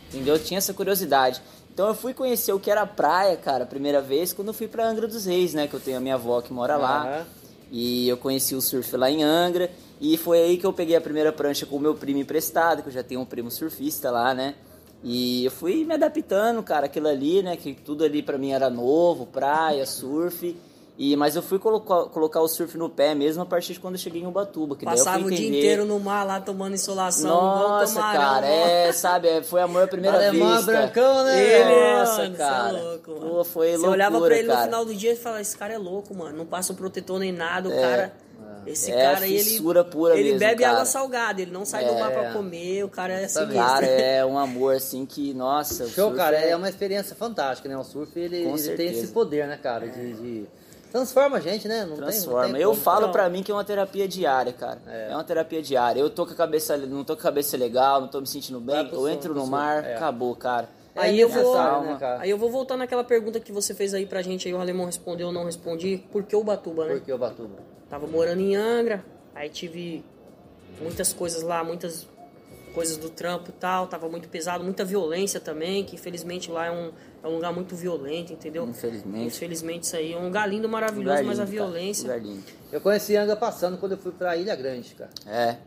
entendeu? 0.09 0.35
Eu 0.35 0.43
tinha 0.43 0.57
essa 0.57 0.73
curiosidade. 0.73 1.41
Então 1.73 1.87
eu 1.87 1.95
fui 1.95 2.13
conhecer 2.13 2.51
o 2.51 2.59
que 2.59 2.69
era 2.69 2.85
praia, 2.85 3.37
cara, 3.37 3.63
a 3.63 3.67
primeira 3.67 4.01
vez, 4.01 4.33
quando 4.33 4.49
eu 4.49 4.53
fui 4.53 4.67
pra 4.67 4.85
Angra 4.85 5.07
dos 5.07 5.25
Reis, 5.25 5.53
né? 5.53 5.67
Que 5.67 5.73
eu 5.73 5.79
tenho 5.79 5.97
a 5.97 6.01
minha 6.01 6.15
avó 6.15 6.41
que 6.41 6.51
mora 6.51 6.75
lá. 6.75 7.03
Aham. 7.03 7.27
E 7.71 8.09
eu 8.09 8.17
conheci 8.17 8.55
o 8.55 8.61
surf 8.61 8.97
lá 8.97 9.09
em 9.09 9.23
Angra. 9.23 9.71
E 10.01 10.17
foi 10.17 10.41
aí 10.41 10.57
que 10.57 10.65
eu 10.65 10.73
peguei 10.73 10.95
a 10.95 11.01
primeira 11.01 11.31
prancha 11.31 11.65
com 11.65 11.75
o 11.75 11.79
meu 11.79 11.93
primo 11.93 12.19
emprestado, 12.19 12.81
que 12.81 12.89
eu 12.89 12.93
já 12.93 13.03
tenho 13.03 13.21
um 13.21 13.25
primo 13.25 13.51
surfista 13.51 14.09
lá, 14.09 14.33
né? 14.33 14.55
E 15.03 15.45
eu 15.45 15.51
fui 15.51 15.85
me 15.85 15.93
adaptando, 15.93 16.61
cara, 16.63 16.87
aquilo 16.87 17.07
ali, 17.07 17.41
né? 17.41 17.55
Que 17.55 17.73
tudo 17.73 18.03
ali 18.03 18.21
pra 18.21 18.37
mim 18.37 18.51
era 18.51 18.69
novo, 18.69 19.25
praia, 19.25 19.85
surf. 19.85 20.55
E, 21.01 21.15
mas 21.15 21.33
eu 21.33 21.41
fui 21.41 21.57
colocar, 21.57 22.03
colocar 22.09 22.41
o 22.41 22.47
surf 22.49 22.77
no 22.77 22.89
pé 22.89 23.15
mesmo 23.15 23.41
a 23.41 23.45
partir 23.45 23.71
de 23.71 23.79
quando 23.79 23.93
eu 23.93 23.99
cheguei 23.99 24.21
em 24.21 24.27
Ubatuba. 24.27 24.75
Que 24.75 24.83
daí 24.83 24.95
eu 24.95 24.97
Passava 25.05 25.25
o 25.25 25.31
dia 25.31 25.47
inteiro 25.47 25.85
no 25.85 25.97
mar 25.97 26.25
lá 26.25 26.41
tomando 26.41 26.73
insolação. 26.73 27.29
Nossa, 27.29 27.95
camarão, 28.01 28.19
cara, 28.21 28.45
é, 28.47 28.91
sabe, 28.91 29.27
é, 29.29 29.41
foi 29.41 29.61
amor 29.61 29.83
à 29.83 29.87
primeira 29.87 30.17
Alemão 30.17 30.57
vista. 30.57 30.71
brancão, 30.73 31.23
né? 31.23 31.41
Ele, 31.41 31.99
Nossa, 31.99 32.11
mano, 32.23 32.35
cê 32.35 32.41
é 32.43 32.45
cara. 32.45 32.71
louco, 32.83 33.11
mano. 33.11 33.21
Pô, 33.29 33.43
foi 33.45 33.67
Você 33.67 33.71
loucura, 33.77 33.91
olhava 33.93 34.19
pra 34.19 34.37
ele 34.37 34.47
cara. 34.47 34.59
no 34.59 34.65
final 34.65 34.85
do 34.85 34.93
dia 34.93 35.13
e 35.13 35.15
falava, 35.15 35.41
esse 35.41 35.57
cara 35.57 35.73
é 35.73 35.77
louco, 35.77 36.13
mano. 36.13 36.37
Não 36.37 36.45
passa 36.45 36.73
um 36.73 36.75
protetor 36.75 37.17
nem 37.17 37.31
nada, 37.31 37.69
o 37.69 37.71
É. 37.71 37.81
cara... 37.81 38.13
Esse 38.67 38.91
É 38.91 39.01
cara 39.13 39.23
aí, 39.25 39.35
ele, 39.37 39.61
pura 39.89 40.15
ele 40.15 40.23
mesmo, 40.33 40.39
bebe 40.39 40.61
cara. 40.63 40.73
água 40.73 40.85
salgada, 40.85 41.41
ele 41.41 41.49
não 41.49 41.63
sai 41.65 41.85
do 41.85 41.91
É. 41.91 41.99
mar 41.99 42.11
pra 42.11 42.33
comer, 42.33 42.83
o 42.83 42.89
cara 42.89 43.13
é 43.13 43.23
assim. 43.23 43.47
Cara, 43.47 43.85
é 43.85 44.23
um 44.25 44.37
amor 44.37 44.75
assim 44.75 45.05
que, 45.05 45.33
nossa. 45.33 45.85
o 45.85 45.89
Show, 45.89 46.07
surf 46.09 46.17
cara, 46.17 46.35
é 46.37 46.53
uma 46.55 46.67
experiência 46.69 47.15
fantástica, 47.15 47.69
né? 47.69 47.77
O 47.77 47.83
surf, 47.85 48.11
ele, 48.19 48.35
ele 48.43 48.75
tem 48.75 48.89
esse 48.89 49.07
poder, 49.07 49.47
né, 49.47 49.57
cara? 49.57 49.87
De, 49.87 50.13
de- 50.13 50.45
Transforma 50.91 51.37
a 51.37 51.39
gente, 51.39 51.67
né? 51.67 51.81
Não 51.81 51.89
tem- 51.89 51.97
não 51.97 52.03
Transforma. 52.07 52.53
tem 52.53 52.61
eu 52.61 52.69
como. 52.71 52.81
falo 52.81 53.05
Não. 53.07 53.11
pra 53.11 53.29
mim 53.29 53.43
que 53.43 53.51
é 53.51 53.53
uma 53.53 53.63
terapia 53.63 54.07
diária, 54.07 54.51
cara. 54.53 54.81
É. 54.87 55.09
É. 55.11 55.13
uma 55.15 55.23
terapia 55.23 55.61
diária. 55.61 55.99
Eu 55.99 56.09
tô 56.09 56.25
com 56.25 56.33
a 56.33 56.35
cabeça, 56.35 56.75
não 56.77 57.03
tô 57.03 57.13
com 57.15 57.19
a 57.21 57.23
cabeça 57.23 57.55
legal, 57.57 58.01
não 58.01 58.07
tô 58.07 58.19
me 58.19 58.27
sentindo 58.27 58.59
bem, 58.59 58.89
eu 58.91 58.99
som, 59.01 59.07
entro 59.09 59.33
no 59.33 59.41
som. 59.41 59.47
mar, 59.47 59.83
É. 59.85 59.95
acabou, 59.95 60.35
cara. 60.35 60.67
É 60.95 61.01
Aí 61.01 61.19
eu 61.19 61.29
vou- 61.29 61.53
Calma. 61.53 61.93
né, 61.93 61.97
cara? 61.99 62.21
Aí 62.21 62.29
eu 62.29 62.37
vou 62.37 62.49
voltar 62.49 62.75
naquela 62.75 63.03
pergunta 63.03 63.39
que 63.39 63.51
você 63.51 63.73
fez 63.73 63.93
aí 63.93 64.05
pra 64.05 64.21
gente, 64.21 64.47
aí 64.47 64.53
o 64.53 64.59
alemão 64.59 64.85
respondeu 64.85 65.27
ou 65.27 65.33
não 65.33 65.45
respondi. 65.45 66.03
Por 66.11 66.23
que 66.23 66.35
o 66.35 66.43
Batuba, 66.43 66.85
né? 66.85 66.93
Porque 66.95 67.13
o 67.13 67.17
Batuba. 67.17 67.57
Tava 67.89 68.05
morando 68.07 68.41
em 68.41 68.55
Angra, 68.55 69.05
aí 69.35 69.47
tive 69.49 70.03
muitas 70.81 71.13
coisas 71.13 71.41
lá, 71.43 71.63
muitas 71.63 72.07
coisas 72.73 72.97
do 72.97 73.09
trampo 73.09 73.49
e 73.49 73.53
tal, 73.53 73.87
tava 73.87 74.07
muito 74.07 74.29
pesado, 74.29 74.63
muita 74.63 74.85
violência 74.85 75.39
também, 75.39 75.83
que 75.83 75.95
infelizmente 75.95 76.51
lá 76.51 76.67
é 76.67 76.71
um, 76.71 76.91
é 77.23 77.27
um 77.27 77.35
lugar 77.35 77.51
muito 77.53 77.75
violento, 77.75 78.31
entendeu? 78.33 78.65
Infelizmente. 78.67 79.25
Infelizmente 79.25 79.83
isso 79.83 79.95
aí 79.95 80.13
é 80.13 80.17
um 80.17 80.25
lugar 80.25 80.47
lindo, 80.47 80.69
maravilhoso, 80.69 81.17
Lugar 81.17 81.23
mas 81.25 81.39
a 81.39 81.45
lindo, 81.45 81.57
cara. 81.57 81.69
violência... 81.71 82.03
Lugar 82.03 82.21
lindo. 82.21 82.43
Eu 82.71 82.81
conheci 82.81 83.15
Anga 83.15 83.35
passando 83.35 83.77
quando 83.77 83.93
eu 83.93 83.97
fui 83.97 84.11
pra 84.11 84.37
Ilha 84.37 84.55
Grande, 84.55 84.93
cara. 84.95 85.09
É. 85.25 85.57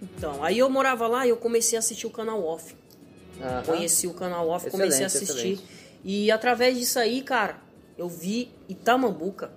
Então, 0.00 0.42
aí 0.42 0.58
eu 0.58 0.70
morava 0.70 1.06
lá 1.06 1.26
e 1.26 1.30
eu 1.30 1.36
comecei 1.36 1.76
a 1.76 1.80
assistir 1.80 2.06
o 2.06 2.10
canal 2.10 2.42
off. 2.44 2.74
Aham. 3.40 3.62
Conheci 3.64 4.06
o 4.06 4.14
canal 4.14 4.48
off, 4.48 4.66
Excelente, 4.66 4.82
comecei 4.82 5.04
a 5.04 5.06
assistir. 5.06 5.52
excelente. 5.52 5.64
E 6.04 6.30
através 6.30 6.78
disso 6.78 6.98
aí, 6.98 7.20
cara, 7.22 7.56
eu 7.96 8.08
vi 8.08 8.50
Itamambuca 8.68 9.50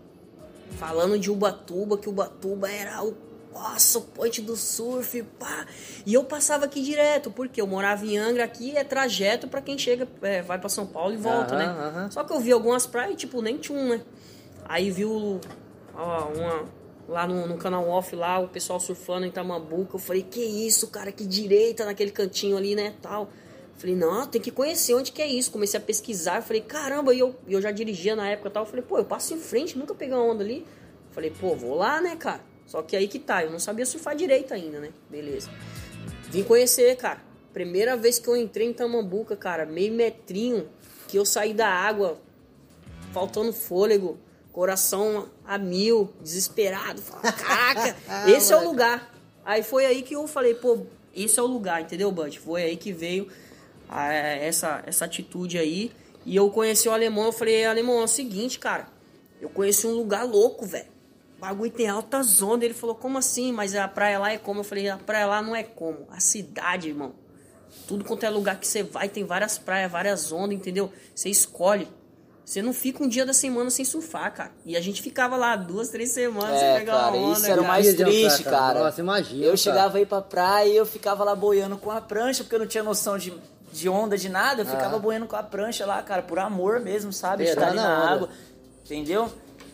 falando 0.77 1.17
de 1.17 1.29
Ubatuba, 1.31 1.98
que 1.98 2.10
Ubatuba 2.10 2.69
era 2.69 3.03
o 3.03 3.15
nossa, 3.53 4.00
o 4.00 4.01
point 4.01 4.41
do 4.41 4.55
surf, 4.55 5.22
pá. 5.38 5.65
E 6.05 6.13
eu 6.13 6.24
passava 6.24 6.65
aqui 6.65 6.81
direto, 6.81 7.29
porque 7.31 7.62
eu 7.62 7.67
morava 7.67 8.05
em 8.05 8.17
Angra, 8.17 8.43
aqui 8.43 8.75
é 8.75 8.84
trajeto 8.84 9.48
pra 9.48 9.62
quem 9.62 9.77
chega, 9.77 10.08
é, 10.22 10.41
vai 10.41 10.58
pra 10.58 10.70
São 10.70 10.88
Paulo 10.88 11.13
e 11.13 11.17
volta, 11.17 11.55
Aham, 11.55 11.63
né? 11.63 11.88
aham. 11.88 12.12
Só 12.12 12.24
que 12.24 12.34
eu 12.34 12.39
vi 12.39 12.51
algumas 12.51 12.88
praias, 12.88 13.17
tipo, 13.17 13.41
nem 13.41 13.58
tinha 13.58 13.77
um, 13.77 13.89
né? 13.89 14.01
Aí 14.65 14.89
viu 14.89 15.39
ó, 15.93 16.27
uma, 16.29 16.65
lá 17.08 17.27
no, 17.27 17.46
no 17.48 17.58
canal 17.58 17.88
off 17.89 18.15
lá, 18.15 18.39
o 18.39 18.48
pessoal 18.48 18.79
surfando 18.79 19.25
em 19.25 19.29
Itamambuca. 19.29 19.96
Eu 19.96 20.00
falei, 20.00 20.24
que 20.24 20.39
isso, 20.39 20.88
cara, 20.88 21.12
que 21.12 21.25
direita 21.25 21.86
naquele 21.86 22.12
cantinho 22.12 22.55
ali, 22.58 22.74
né, 22.74 22.93
tal. 23.01 23.29
Falei, 23.75 23.96
não, 23.96 24.27
tem 24.27 24.39
que 24.39 24.51
conhecer 24.51 24.93
onde 24.93 25.12
que 25.12 25.22
é 25.22 25.27
isso. 25.27 25.51
Comecei 25.51 25.79
a 25.79 25.81
pesquisar, 25.84 26.41
falei, 26.41 26.62
caramba, 26.62 27.13
e 27.13 27.20
eu, 27.20 27.36
eu 27.48 27.60
já 27.60 27.72
dirigia 27.72 28.15
na 28.15 28.29
época 28.29 28.48
e 28.48 28.51
tal. 28.51 28.63
Eu 28.63 28.67
falei, 28.70 28.86
pô, 28.88 28.98
eu 28.98 29.05
passo 29.05 29.34
em 29.34 29.39
frente, 29.39 29.77
nunca 29.77 29.96
peguei 29.96 30.15
uma 30.15 30.24
onda 30.24 30.43
ali. 30.43 30.65
Falei, 31.10 31.31
pô, 31.31 31.55
vou 31.55 31.75
lá, 31.75 32.00
né, 32.00 32.15
cara. 32.15 32.50
Só 32.72 32.82
que 32.82 32.96
aí 32.96 33.06
que 33.06 33.20
tá, 33.20 33.44
eu 33.44 33.51
não 33.51 33.60
sabia 33.60 33.86
surfar 33.86 34.16
direito 34.16 34.54
ainda, 34.54 34.80
né? 34.80 34.92
Beleza. 35.10 35.50
Vim 36.30 36.42
conhecer, 36.42 36.96
cara. 36.96 37.20
Primeira 37.51 37.98
vez 37.98 38.18
que 38.18 38.30
eu 38.30 38.38
entrei 38.38 38.66
em 38.66 38.72
Tamambuca, 38.72 39.36
cara, 39.36 39.66
meio 39.66 39.94
metrinho, 39.94 40.70
que 41.10 41.18
eu 41.18 41.25
saí 41.25 41.54
da 41.54 41.68
água, 41.68 42.18
faltando 43.12 43.51
fôlego, 43.51 44.18
coração 44.54 45.28
a 45.46 45.58
mil, 45.58 46.13
desesperado. 46.22 47.01
Caraca, 47.01 47.94
esse 48.32 48.54
é 48.54 48.56
o 48.56 48.63
lugar. 48.63 49.13
Aí 49.44 49.63
foi 49.63 49.86
aí 49.86 50.01
que 50.01 50.16
eu 50.16 50.25
falei, 50.25 50.54
pô, 50.54 50.86
esse 51.13 51.38
é 51.38 51.44
o 51.44 51.48
lugar, 51.48 51.82
entendeu, 51.82 52.10
Bud? 52.10 52.40
Foi 52.40 52.63
aí 52.63 52.78
que 52.78 52.94
veio 52.94 53.28
ah, 53.90 54.13
essa, 54.13 54.82
essa 54.86 55.04
atitude 55.04 55.58
aí. 55.58 55.92
E 56.25 56.38
eu 56.38 56.50
conheci 56.50 56.88
o 56.88 56.94
alemão, 56.94 57.25
eu 57.25 57.34
falei, 57.34 57.66
alemão, 57.66 58.00
é 58.00 58.06
o 58.06 58.08
seguinte, 58.08 58.60
cara, 58.60 58.88
eu 59.42 59.50
conheci 59.50 59.86
um 59.86 59.94
lugar 59.94 60.24
louco, 60.24 60.66
velho. 60.66 60.90
Bagulho 61.41 61.71
tem 61.71 61.89
altas 61.89 62.41
ondas. 62.41 62.63
Ele 62.63 62.74
falou, 62.74 62.95
como 62.95 63.17
assim? 63.17 63.51
Mas 63.51 63.75
a 63.75 63.88
praia 63.88 64.19
lá 64.19 64.31
é 64.31 64.38
como? 64.38 64.62
Eu 64.62 64.63
falei, 64.63 64.88
a 64.89 64.98
praia 64.98 65.25
lá 65.25 65.41
não 65.41 65.55
é 65.55 65.63
como. 65.63 66.07
A 66.12 66.19
cidade, 66.19 66.88
irmão. 66.89 67.13
Tudo 67.88 68.05
quanto 68.05 68.24
é 68.25 68.29
lugar 68.29 68.57
que 68.60 68.67
você 68.67 68.83
vai, 68.83 69.10
tem 69.10 69.25
várias 69.25 69.57
praias, 69.57 69.91
várias 69.91 70.31
ondas, 70.31 70.55
entendeu? 70.55 70.91
Você 71.15 71.29
escolhe. 71.29 71.88
Você 72.45 72.62
não 72.62 72.74
fica 72.74 73.03
um 73.03 73.07
dia 73.07 73.25
da 73.25 73.33
semana 73.33 73.69
sem 73.69 73.86
surfar, 73.86 74.33
cara. 74.33 74.51
E 74.65 74.75
a 74.75 74.81
gente 74.81 75.01
ficava 75.01 75.38
lá 75.38 75.55
duas, 75.55 75.89
três 75.89 76.12
semanas 76.12 76.60
É, 76.62 76.71
sem 76.74 76.79
pegar 76.79 76.93
cara, 77.00 77.15
onda, 77.15 77.38
isso 77.38 77.45
era 77.51 77.62
o 77.62 77.65
mais 77.67 77.93
triste, 77.93 78.43
cara. 78.43 78.57
cara. 78.57 78.79
Nossa, 78.83 79.00
imagina, 79.00 79.41
Eu 79.43 79.45
cara. 79.48 79.57
chegava 79.57 79.98
aí 79.98 80.05
pra 80.05 80.21
praia 80.21 80.67
e 80.69 80.75
eu 80.75 80.86
ficava 80.86 81.24
lá 81.24 81.33
boiando 81.36 81.77
com 81.77 81.91
a 81.91 82.01
prancha, 82.01 82.43
porque 82.43 82.55
eu 82.55 82.60
não 82.60 82.67
tinha 82.67 82.83
noção 82.83 83.17
de, 83.17 83.33
de 83.71 83.88
onda, 83.88 84.17
de 84.17 84.27
nada. 84.27 84.63
Eu 84.63 84.65
ficava 84.65 84.98
Ah. 84.98 85.00
boiando 85.00 85.27
com 85.27 85.36
a 85.36 85.43
prancha 85.43 85.86
lá, 85.86 86.01
cara, 86.01 86.21
por 86.24 86.39
amor 86.39 86.81
mesmo, 86.81 87.13
sabe? 87.13 87.45
De 87.45 87.51
estar 87.51 87.67
ali 87.67 87.77
Beirando 87.77 87.95
na 87.98 88.12
água. 88.12 88.29
Entendeu? 88.83 89.31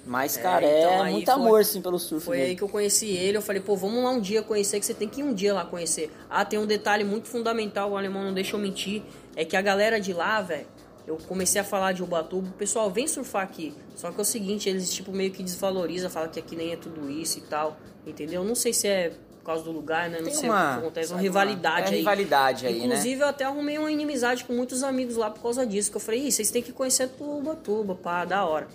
Mas, 0.08 0.38
cara, 0.38 0.66
então 0.66 1.06
é 1.06 1.12
muito 1.12 1.26
foi- 1.26 1.34
amor, 1.34 1.66
sim, 1.66 1.82
pelo 1.82 2.00
surf. 2.00 2.26
Foi 2.26 2.42
aí 2.42 2.56
que 2.56 2.62
eu 2.64 2.70
conheci 2.70 3.08
ele. 3.10 3.38
Eu 3.38 3.42
falei, 3.42 3.62
pô, 3.62 3.76
vamos 3.76 4.02
lá 4.04 4.10
um 4.12 4.22
dia 4.22 4.42
conhecer, 4.42 4.80
que 4.80 4.86
você 4.86 4.94
tem 4.94 5.08
que 5.10 5.20
ir 5.20 5.24
um 5.24 5.34
dia 5.34 5.54
lá 5.54 5.66
conhecer. 5.66 6.10
Ah, 6.30 6.46
tem 6.46 6.58
um 6.58 6.66
detalhe 6.66 7.04
muito 7.04 7.28
fundamental, 7.28 7.92
o 7.92 7.98
alemão 7.98 8.24
não 8.24 8.34
deixa 8.34 8.56
eu 8.56 8.60
mentir. 8.60 9.04
É 9.36 9.44
que 9.44 9.56
a 9.58 9.62
galera 9.62 10.00
de 10.00 10.14
lá, 10.14 10.42
velho, 10.42 10.66
eu 11.06 11.18
comecei 11.28 11.60
a 11.60 11.64
falar 11.64 11.92
de 11.92 12.02
Ubatuba, 12.02 12.48
o 12.48 12.54
pessoal 12.54 12.90
vem 12.90 13.06
surfar 13.08 13.44
aqui. 13.44 13.74
Só 13.96 14.10
que 14.12 14.18
é 14.18 14.22
o 14.22 14.26
seguinte, 14.26 14.70
eles 14.70 14.92
tipo 14.94 15.12
meio 15.12 15.32
que 15.32 15.44
desvalorizam, 15.44 16.10
falam 16.10 16.30
que 16.30 16.40
aqui 16.40 16.56
nem 16.56 16.72
é 16.72 16.78
tudo 16.78 17.10
isso 17.10 17.38
e 17.40 17.42
tal. 17.42 17.78
Entendeu? 18.06 18.44
Não 18.46 18.56
sei 18.56 18.72
se 18.74 18.88
é 18.88 19.10
por 19.10 19.44
causa 19.54 19.64
do 19.64 19.72
lugar, 19.72 20.10
né? 20.10 20.18
Não 20.20 20.26
Tem 20.26 20.34
sei 20.34 20.50
uma- 20.50 20.72
o 20.72 20.74
que 20.74 20.80
acontece, 20.86 21.14
uma 21.14 21.22
rivalidade 21.22 21.82
uma- 21.82 21.88
é 21.88 21.92
aí. 21.92 21.98
rivalidade 22.00 22.66
aí, 22.68 22.80
né? 22.80 22.86
Inclusive, 22.86 23.22
eu 23.22 23.28
até 23.28 23.44
arrumei 23.46 23.78
uma 23.78 23.92
inimizade 23.92 24.44
com 24.46 24.54
muitos 24.54 24.84
amigos 24.84 25.16
lá 25.18 25.30
por 25.30 25.42
causa 25.42 25.66
disso. 25.66 25.90
Que 25.92 25.98
eu 25.98 26.02
falei, 26.02 26.22
Ih, 26.28 26.32
vocês 26.32 26.50
têm 26.52 26.62
que 26.62 26.72
conhecer 26.74 27.10
Ubatuba, 27.20 27.96
pá, 27.96 28.26
da 28.26 28.46
hora. 28.46 28.68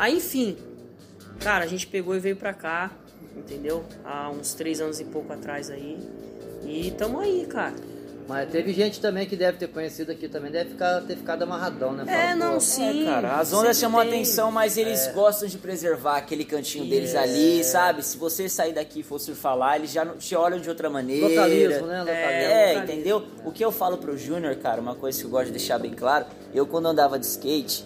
Aí, 0.00 0.16
enfim, 0.16 0.56
cara, 1.40 1.62
a 1.62 1.66
gente 1.66 1.86
pegou 1.86 2.16
e 2.16 2.18
veio 2.18 2.34
pra 2.36 2.54
cá, 2.54 2.90
entendeu? 3.36 3.84
Há 4.02 4.30
uns 4.30 4.54
três 4.54 4.80
anos 4.80 4.98
e 4.98 5.04
pouco 5.04 5.30
atrás 5.30 5.68
aí. 5.68 5.98
E 6.64 6.90
tamo 6.92 7.20
aí, 7.20 7.44
cara. 7.46 7.74
Mas 8.26 8.48
teve 8.48 8.72
gente 8.72 8.98
também 8.98 9.26
que 9.26 9.36
deve 9.36 9.58
ter 9.58 9.66
conhecido 9.68 10.10
aqui 10.12 10.26
também, 10.26 10.50
deve 10.50 10.70
ficar, 10.70 11.02
ter 11.02 11.16
ficado 11.16 11.42
amarradão, 11.42 11.92
né? 11.92 12.04
É, 12.06 12.28
Fala, 12.28 12.34
não, 12.36 12.54
pô, 12.54 12.60
sim. 12.60 13.02
É, 13.02 13.10
cara, 13.10 13.40
as 13.40 13.52
ondas 13.52 13.76
chamam 13.76 14.00
tem. 14.02 14.10
atenção, 14.10 14.50
mas 14.50 14.78
eles 14.78 15.08
gostam 15.12 15.48
de 15.48 15.58
preservar 15.58 16.16
aquele 16.16 16.44
cantinho 16.46 16.88
deles 16.88 17.12
É. 17.14 17.18
ali, 17.18 17.62
sabe? 17.62 18.02
Se 18.02 18.16
você 18.16 18.48
sair 18.48 18.72
daqui 18.72 19.00
e 19.00 19.02
for 19.02 19.18
surfar 19.18 19.54
lá, 19.56 19.76
eles 19.76 19.90
já 19.92 20.06
te 20.06 20.34
olham 20.34 20.60
de 20.60 20.68
outra 20.70 20.88
maneira. 20.88 21.26
Localismo, 21.28 21.86
né? 21.88 21.98
Localismo. 22.00 22.10
É, 22.30 22.66
localismo. 22.68 22.82
entendeu? 22.94 23.26
O 23.44 23.50
que 23.52 23.62
eu 23.62 23.72
falo 23.72 23.98
pro 23.98 24.16
Júnior, 24.16 24.54
cara, 24.56 24.80
uma 24.80 24.94
coisa 24.94 25.18
que 25.18 25.26
eu 25.26 25.30
gosto 25.30 25.46
de 25.46 25.52
deixar 25.52 25.78
bem 25.78 25.92
claro, 25.92 26.24
eu 26.54 26.66
quando 26.66 26.86
andava 26.86 27.18
de 27.18 27.26
skate, 27.26 27.84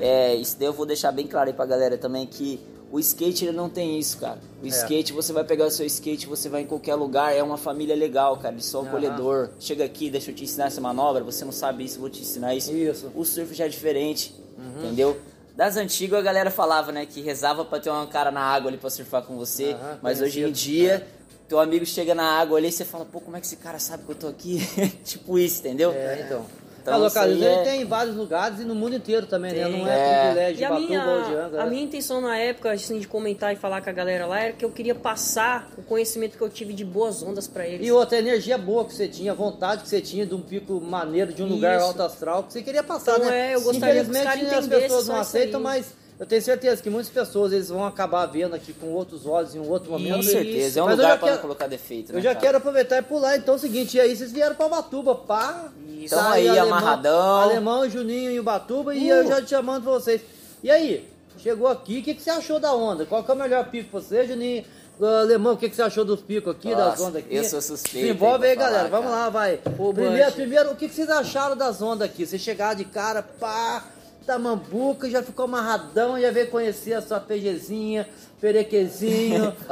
é, 0.00 0.34
isso 0.34 0.56
daí 0.58 0.68
eu 0.68 0.72
vou 0.72 0.86
deixar 0.86 1.12
bem 1.12 1.26
claro 1.26 1.48
aí 1.48 1.54
pra 1.54 1.66
galera 1.66 1.96
também, 1.98 2.26
que 2.26 2.60
o 2.90 3.00
skate 3.00 3.44
ele 3.46 3.56
não 3.56 3.68
tem 3.68 3.98
isso, 3.98 4.18
cara. 4.18 4.38
O 4.62 4.66
skate, 4.66 5.12
você 5.12 5.32
vai 5.32 5.44
pegar 5.44 5.66
o 5.66 5.70
seu 5.70 5.84
skate, 5.86 6.26
você 6.26 6.48
vai 6.48 6.62
em 6.62 6.66
qualquer 6.66 6.94
lugar, 6.94 7.34
é 7.34 7.42
uma 7.42 7.56
família 7.56 7.94
legal, 7.94 8.36
cara, 8.36 8.54
eles 8.54 8.66
são 8.66 8.80
Aham. 8.80 8.88
acolhedor. 8.88 9.50
Chega 9.58 9.84
aqui, 9.84 10.08
deixa 10.08 10.30
eu 10.30 10.34
te 10.34 10.44
ensinar 10.44 10.66
essa 10.66 10.80
manobra, 10.80 11.22
você 11.22 11.44
não 11.44 11.52
sabe 11.52 11.84
isso, 11.84 11.98
vou 11.98 12.08
te 12.08 12.22
ensinar 12.22 12.54
isso. 12.54 12.72
Isso. 12.72 13.10
O 13.14 13.24
surf 13.24 13.54
já 13.54 13.66
é 13.66 13.68
diferente, 13.68 14.34
entendeu? 14.78 15.16
Das 15.56 15.76
antigas 15.76 16.18
a 16.20 16.22
galera 16.22 16.50
falava, 16.50 16.92
né, 16.92 17.06
que 17.06 17.20
rezava 17.20 17.64
pra 17.64 17.80
ter 17.80 17.90
um 17.90 18.06
cara 18.06 18.30
na 18.30 18.42
água 18.42 18.70
ali 18.70 18.78
pra 18.78 18.90
surfar 18.90 19.22
com 19.22 19.36
você, 19.36 19.72
Aham, 19.72 19.98
mas 20.02 20.20
hoje 20.20 20.42
em 20.42 20.52
dia 20.52 21.06
teu 21.48 21.60
amigo 21.60 21.86
chega 21.86 22.14
na 22.14 22.38
água 22.38 22.58
ali 22.58 22.68
e 22.68 22.72
você 22.72 22.84
fala, 22.84 23.04
pô, 23.04 23.20
como 23.20 23.36
é 23.36 23.40
que 23.40 23.46
esse 23.46 23.56
cara 23.56 23.78
sabe 23.78 24.04
que 24.04 24.10
eu 24.10 24.16
tô 24.16 24.28
aqui? 24.28 24.58
tipo 25.04 25.38
isso, 25.38 25.60
entendeu? 25.60 25.92
É, 25.92 26.22
então. 26.24 26.44
Então, 26.86 27.22
a 27.22 27.28
ele 27.28 27.44
é- 27.44 27.62
tem 27.62 27.82
em 27.82 27.84
vários 27.84 28.14
lugares 28.16 28.60
e 28.60 28.64
no 28.64 28.74
mundo 28.74 28.94
inteiro 28.94 29.26
também, 29.26 29.52
né? 29.52 29.64
Tem. 29.64 29.78
Não 29.78 29.88
é, 29.88 29.98
É. 29.98 30.20
privilégio 30.24 30.56
de 30.56 30.62
E 30.62 30.64
a 30.64 30.68
Batuba 30.70 30.84
ou 30.84 30.88
de 31.22 31.28
minha, 31.30 31.44
Angra. 31.46 31.60
a 31.60 31.64
né? 31.64 31.70
minha 31.70 31.82
intenção 31.82 32.20
na 32.20 32.38
época, 32.38 32.70
assim, 32.72 32.98
de 32.98 33.08
comentar 33.08 33.52
e 33.52 33.56
falar 33.56 33.82
com 33.82 33.90
a 33.90 33.92
galera 33.92 34.26
lá, 34.26 34.40
era 34.40 34.52
que 34.52 34.64
eu 34.64 34.70
queria 34.70 34.94
passar 34.94 35.68
o 35.76 35.82
conhecimento 35.82 36.36
que 36.38 36.42
eu 36.42 36.48
tive 36.48 36.72
de 36.72 36.84
boas 36.84 37.22
ondas 37.22 37.48
pra 37.48 37.66
eles. 37.66 37.86
E 37.86 37.90
outra 37.90 38.18
energia 38.18 38.56
boa 38.56 38.84
que 38.84 38.94
você 38.94 39.08
tinha, 39.08 39.34
vontade 39.34 39.82
que 39.82 39.88
você 39.88 40.00
tinha 40.00 40.24
de 40.24 40.34
um 40.34 40.40
pico 40.40 40.80
maneiro, 40.80 41.32
de 41.32 41.42
um 41.42 41.46
lugar 41.46 41.76
Isso. 41.76 41.86
alto 41.86 42.02
astral, 42.02 42.42
que 42.44 42.52
você 42.52 42.62
queria 42.62 42.82
passar, 42.82 43.16
Então, 43.16 43.30
né? 43.30 43.50
é, 43.52 43.54
eu 43.54 43.60
gostaria 43.62 43.94
que 43.96 44.00
os 44.02 44.08
Infelizmente, 44.16 44.46
caras 44.46 44.64
as 44.64 44.66
pessoas 44.82 45.08
não 45.08 45.16
aceitam, 45.16 45.58
aí. 45.60 45.64
mas 45.64 45.86
eu 46.18 46.24
tenho 46.26 46.40
certeza 46.42 46.82
que 46.82 46.88
muitas 46.88 47.10
pessoas 47.10 47.52
eles 47.52 47.68
vão 47.68 47.84
acabar 47.84 48.24
vendo 48.26 48.54
aqui 48.54 48.72
com 48.72 48.86
outros 48.88 49.26
olhos 49.26 49.54
em 49.54 49.58
um 49.58 49.68
outro 49.68 49.90
momento. 49.90 50.14
Com 50.14 50.20
Isso. 50.20 50.30
certeza, 50.32 50.80
é 50.80 50.82
um 50.82 50.86
Mas 50.86 50.98
eu 50.98 51.04
lugar 51.04 51.18
não 51.20 51.28
quero- 51.28 51.40
colocar 51.40 51.66
defeito, 51.66 52.10
Eu 52.12 52.16
né, 52.16 52.20
já 52.22 52.30
cara? 52.30 52.40
quero 52.40 52.58
aproveitar 52.58 52.98
e 52.98 53.02
pular, 53.02 53.36
então 53.36 53.54
é 53.54 53.56
o 53.56 53.60
seguinte, 53.60 53.96
e 53.96 54.00
aí 54.00 54.16
vocês 54.16 54.32
vieram 54.32 54.54
pra 54.56 54.68
Batuba, 54.68 55.14
pá. 55.14 55.68
Isso. 55.88 56.14
tá 56.14 56.32
aí, 56.32 56.48
amarradão. 56.58 57.36
Alemão, 57.42 57.88
Juninho 57.90 58.30
e 58.30 58.40
Ubatuba, 58.40 58.94
e 58.94 59.10
Uh. 59.12 59.14
eu 59.16 59.26
já 59.28 59.42
te 59.42 59.50
chamando 59.50 59.82
pra 59.82 59.92
vocês. 59.92 60.20
E 60.62 60.70
aí, 60.70 61.08
chegou 61.38 61.68
aqui, 61.68 61.98
o 61.98 62.02
que, 62.02 62.14
que 62.14 62.22
você 62.22 62.30
achou 62.30 62.58
da 62.58 62.72
onda? 62.74 63.04
Qual 63.04 63.22
que 63.22 63.30
é 63.30 63.34
o 63.34 63.36
melhor 63.36 63.64
pico 63.70 63.90
pra 63.90 64.00
você, 64.00 64.26
Juninho? 64.26 64.64
Ah, 65.00 65.20
Alemão, 65.20 65.52
o 65.52 65.56
que, 65.58 65.68
que 65.68 65.76
você 65.76 65.82
achou 65.82 66.06
dos 66.06 66.22
picos 66.22 66.52
aqui, 66.54 66.70
das 66.74 66.78
Nossa, 66.98 67.02
ondas 67.02 67.16
aqui? 67.22 67.36
eu 67.36 67.44
sou 67.44 67.60
suspeito 67.60 68.06
Se 68.06 68.12
envolve 68.14 68.46
aí 68.46 68.56
galera. 68.56 68.88
Vamos 68.88 69.10
lá, 69.10 69.28
vai. 69.28 69.58
Pô, 69.76 69.92
primeiro, 69.92 70.32
primeiro, 70.32 70.70
o 70.70 70.74
que, 70.76 70.88
que 70.88 70.94
vocês 70.94 71.10
acharam 71.10 71.54
das 71.54 71.82
ondas 71.82 72.08
aqui? 72.08 72.24
Você 72.26 72.38
chegar 72.38 72.74
de 72.74 72.86
cara, 72.86 73.22
pá, 73.22 73.84
Tamambuca, 74.26 75.08
já 75.08 75.22
ficou 75.22 75.44
amarradão, 75.44 76.20
já 76.20 76.30
veio 76.30 76.48
conhecer 76.48 76.94
a 76.94 77.00
sua 77.00 77.20
PGzinha, 77.20 78.08
perequezinho, 78.40 79.52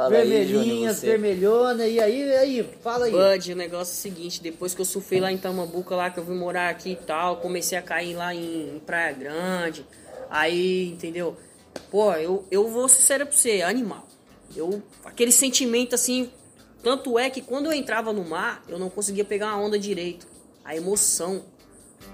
você. 0.93 1.07
vermelhona, 1.07 1.85
e 1.85 1.99
aí, 1.99 2.21
e 2.23 2.35
aí, 2.35 2.69
fala 2.81 3.05
aí. 3.05 3.11
Bud, 3.11 3.51
o 3.51 3.55
negócio 3.55 3.91
é 3.91 3.95
o 3.95 4.13
seguinte, 4.13 4.41
depois 4.41 4.73
que 4.73 4.81
eu 4.81 4.85
surfei 4.85 5.19
lá 5.19 5.31
em 5.31 5.37
Tamambuca, 5.37 5.95
lá 5.95 6.09
que 6.09 6.19
eu 6.19 6.23
vim 6.23 6.35
morar 6.35 6.69
aqui 6.69 6.91
e 6.91 6.95
tal, 6.95 7.37
comecei 7.37 7.77
a 7.77 7.81
cair 7.81 8.15
lá 8.15 8.33
em, 8.33 8.75
em 8.75 8.79
Praia 8.79 9.13
Grande, 9.13 9.85
aí, 10.29 10.89
entendeu? 10.89 11.35
Pô, 11.91 12.13
eu, 12.13 12.45
eu 12.49 12.69
vou 12.69 12.87
ser 12.87 12.95
sincero 13.01 13.25
pra 13.25 13.35
você, 13.35 13.61
animal. 13.61 14.07
Eu, 14.55 14.81
aquele 15.03 15.31
sentimento 15.31 15.95
assim, 15.95 16.29
tanto 16.81 17.19
é 17.19 17.29
que 17.29 17.41
quando 17.41 17.65
eu 17.65 17.73
entrava 17.73 18.13
no 18.13 18.23
mar, 18.23 18.63
eu 18.69 18.79
não 18.79 18.89
conseguia 18.89 19.25
pegar 19.25 19.47
uma 19.47 19.65
onda 19.65 19.77
direito. 19.77 20.27
A 20.63 20.75
emoção. 20.75 21.43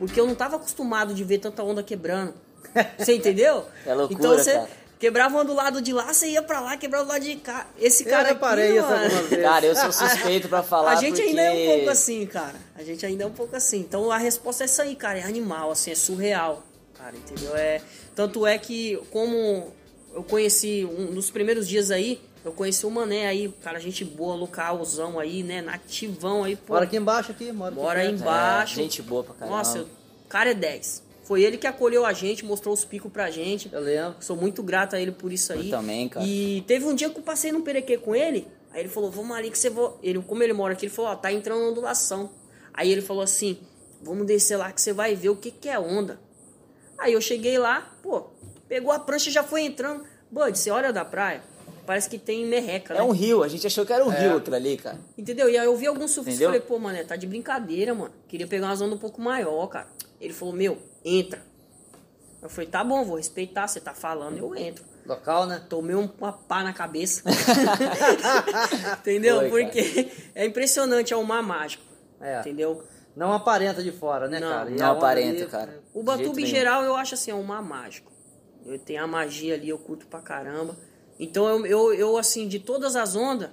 Porque 0.01 0.19
eu 0.19 0.25
não 0.25 0.33
tava 0.33 0.55
acostumado 0.55 1.13
de 1.13 1.23
ver 1.23 1.37
tanta 1.37 1.61
onda 1.61 1.83
quebrando. 1.83 2.33
Você 2.97 3.13
entendeu? 3.13 3.67
É 3.85 3.93
loucura, 3.93 4.19
então 4.19 4.35
você 4.35 4.53
cara. 4.53 4.69
quebrava 4.97 5.35
uma 5.35 5.45
do 5.45 5.53
lado 5.53 5.79
de 5.79 5.93
lá, 5.93 6.11
você 6.11 6.29
ia 6.29 6.41
pra 6.41 6.59
lá, 6.59 6.75
quebrava 6.75 7.05
do 7.05 7.09
lado 7.09 7.21
de 7.21 7.35
cá. 7.35 7.67
Esse 7.77 8.03
Eu 8.03 8.09
cara 8.09 8.29
reparei 8.29 8.79
aqui, 8.79 8.81
mano, 8.81 9.03
algumas 9.03 9.25
vezes. 9.27 9.45
Cara, 9.45 9.65
eu 9.67 9.75
sou 9.75 9.91
suspeito 9.91 10.49
pra 10.49 10.63
falar 10.65 10.93
a 10.93 10.95
gente 10.95 11.21
porque... 11.21 11.29
ainda 11.29 11.41
é 11.43 11.51
um 11.51 11.75
pouco 11.75 11.89
assim, 11.91 12.25
cara. 12.25 12.55
A 12.75 12.81
gente 12.81 13.05
ainda 13.05 13.23
é 13.25 13.27
um 13.27 13.31
pouco 13.31 13.55
assim. 13.55 13.77
Então 13.77 14.09
a 14.11 14.17
resposta 14.17 14.63
é 14.63 14.65
essa 14.65 14.81
aí, 14.81 14.95
cara. 14.95 15.19
É 15.19 15.23
animal, 15.23 15.69
assim, 15.69 15.91
é 15.91 15.95
surreal. 15.95 16.63
Cara, 16.97 17.15
entendeu? 17.15 17.55
É, 17.55 17.79
tanto 18.15 18.47
é 18.47 18.57
que, 18.57 18.99
como 19.11 19.71
eu 20.15 20.23
conheci 20.23 20.83
um 20.83 21.13
dos 21.13 21.29
primeiros 21.29 21.67
dias 21.67 21.91
aí, 21.91 22.19
eu 22.43 22.51
conheci 22.51 22.85
o 22.85 22.89
Mané 22.89 23.27
aí, 23.27 23.53
cara, 23.61 23.79
gente 23.79 24.03
boa, 24.03 24.35
localzão 24.35 25.19
aí, 25.19 25.43
né? 25.43 25.61
Nativão 25.61 26.43
aí, 26.43 26.55
pô. 26.55 26.73
Bora 26.73 26.85
aqui 26.85 26.97
embaixo 26.97 27.31
aqui, 27.31 27.51
bora. 27.51 27.99
aqui 27.99 28.07
aí 28.07 28.13
embaixo. 28.13 28.79
É, 28.79 28.83
gente 28.83 29.01
boa 29.01 29.23
pra 29.23 29.33
caramba. 29.35 29.57
Nossa, 29.57 29.81
o 29.81 30.27
cara 30.27 30.51
é 30.51 30.53
10. 30.53 31.03
Foi 31.23 31.43
ele 31.43 31.57
que 31.57 31.67
acolheu 31.67 32.05
a 32.05 32.13
gente, 32.13 32.43
mostrou 32.43 32.73
os 32.73 32.83
picos 32.83 33.11
pra 33.11 33.29
gente. 33.29 33.69
Eu 33.71 33.79
lembro. 33.79 34.15
Sou 34.19 34.35
muito 34.35 34.63
grato 34.63 34.95
a 34.95 34.99
ele 34.99 35.11
por 35.11 35.31
isso 35.31 35.53
aí. 35.53 35.69
Eu 35.69 35.77
também, 35.77 36.09
cara. 36.09 36.25
E 36.25 36.63
teve 36.67 36.85
um 36.85 36.95
dia 36.95 37.09
que 37.09 37.19
eu 37.19 37.23
passei 37.23 37.51
no 37.51 37.61
Perequê 37.61 37.97
com 37.97 38.15
ele. 38.15 38.47
Aí 38.73 38.81
ele 38.81 38.89
falou, 38.89 39.11
vamos 39.11 39.35
ali 39.37 39.51
que 39.51 39.57
você 39.57 39.69
vai. 39.69 39.91
Ele, 40.01 40.21
como 40.21 40.41
ele 40.41 40.53
mora 40.53 40.73
aqui, 40.73 40.85
ele 40.85 40.93
falou, 40.93 41.11
ó, 41.11 41.15
tá 41.15 41.31
entrando 41.31 41.69
ondulação. 41.69 42.31
Aí 42.73 42.91
ele 42.91 43.01
falou 43.01 43.21
assim, 43.21 43.59
vamos 44.01 44.25
descer 44.25 44.57
lá 44.57 44.71
que 44.71 44.81
você 44.81 44.93
vai 44.93 45.15
ver 45.15 45.29
o 45.29 45.35
que, 45.35 45.51
que 45.51 45.69
é 45.69 45.79
onda. 45.79 46.19
Aí 46.97 47.13
eu 47.13 47.21
cheguei 47.21 47.57
lá, 47.57 47.95
pô, 48.01 48.29
pegou 48.67 48.91
a 48.91 48.99
prancha 48.99 49.29
e 49.29 49.33
já 49.33 49.43
foi 49.43 49.61
entrando. 49.61 50.03
Bud, 50.29 50.57
você 50.57 50.71
olha 50.71 50.93
da 50.93 51.03
praia, 51.03 51.43
parece 51.91 52.09
que 52.09 52.17
tem 52.17 52.45
merreca, 52.45 52.93
É 52.93 52.97
né? 52.99 53.03
um 53.03 53.11
rio, 53.11 53.43
a 53.43 53.49
gente 53.49 53.67
achou 53.67 53.85
que 53.85 53.91
era 53.91 54.05
um 54.05 54.07
rio 54.07 54.37
aquilo 54.37 54.55
ali, 54.55 54.77
cara. 54.77 54.97
Entendeu? 55.17 55.49
E 55.49 55.57
aí 55.57 55.65
eu 55.65 55.75
vi 55.75 55.87
alguns 55.87 56.11
surfistas 56.11 56.39
e 56.41 56.45
falei, 56.45 56.61
pô, 56.61 56.79
mano, 56.79 57.03
tá 57.03 57.17
de 57.17 57.27
brincadeira, 57.27 57.93
mano. 57.93 58.13
Queria 58.29 58.47
pegar 58.47 58.67
umas 58.67 58.79
ondas 58.79 58.95
um 58.95 58.97
pouco 58.97 59.19
maior, 59.21 59.67
cara. 59.67 59.87
Ele 60.21 60.31
falou, 60.33 60.53
meu, 60.53 60.77
entra. 61.03 61.41
Eu 62.41 62.47
falei, 62.49 62.69
tá 62.69 62.81
bom, 62.81 63.03
vou 63.03 63.17
respeitar, 63.17 63.67
você 63.67 63.81
tá 63.81 63.93
falando, 63.93 64.37
eu 64.37 64.55
entro. 64.55 64.85
Local, 65.05 65.45
né? 65.47 65.61
Tomei 65.67 65.93
um- 65.97 66.09
uma 66.17 66.31
pá 66.31 66.63
na 66.63 66.71
cabeça. 66.71 67.23
Entendeu? 69.01 69.49
Foi, 69.49 69.65
Porque 69.65 70.09
é 70.33 70.45
impressionante, 70.45 71.13
é 71.13 71.17
um 71.17 71.23
mar 71.23 71.43
mágico. 71.43 71.83
É. 72.21 72.39
Entendeu? 72.39 72.83
Não 73.15 73.33
aparenta 73.33 73.83
de 73.83 73.91
fora, 73.91 74.29
né, 74.29 74.39
Não, 74.39 74.49
cara? 74.49 74.69
E 74.71 74.75
Não 74.75 74.89
onda 74.91 74.97
aparenta, 74.97 75.41
ali- 75.41 75.47
cara. 75.51 75.81
O 75.93 76.01
Batuba, 76.03 76.39
em 76.39 76.45
geral, 76.45 76.83
eu 76.83 76.95
acho 76.95 77.15
assim, 77.15 77.31
é 77.31 77.35
um 77.35 77.43
mar 77.43 77.61
mágico. 77.61 78.09
Eu 78.65 78.79
tenho 78.79 79.03
a 79.03 79.07
magia 79.07 79.55
ali, 79.55 79.67
eu 79.69 79.77
curto 79.77 80.05
pra 80.07 80.21
caramba. 80.21 80.77
Então, 81.21 81.47
eu, 81.47 81.65
eu, 81.67 81.93
eu, 81.93 82.17
assim, 82.17 82.47
de 82.47 82.57
todas 82.57 82.95
as 82.95 83.15
ondas, 83.15 83.51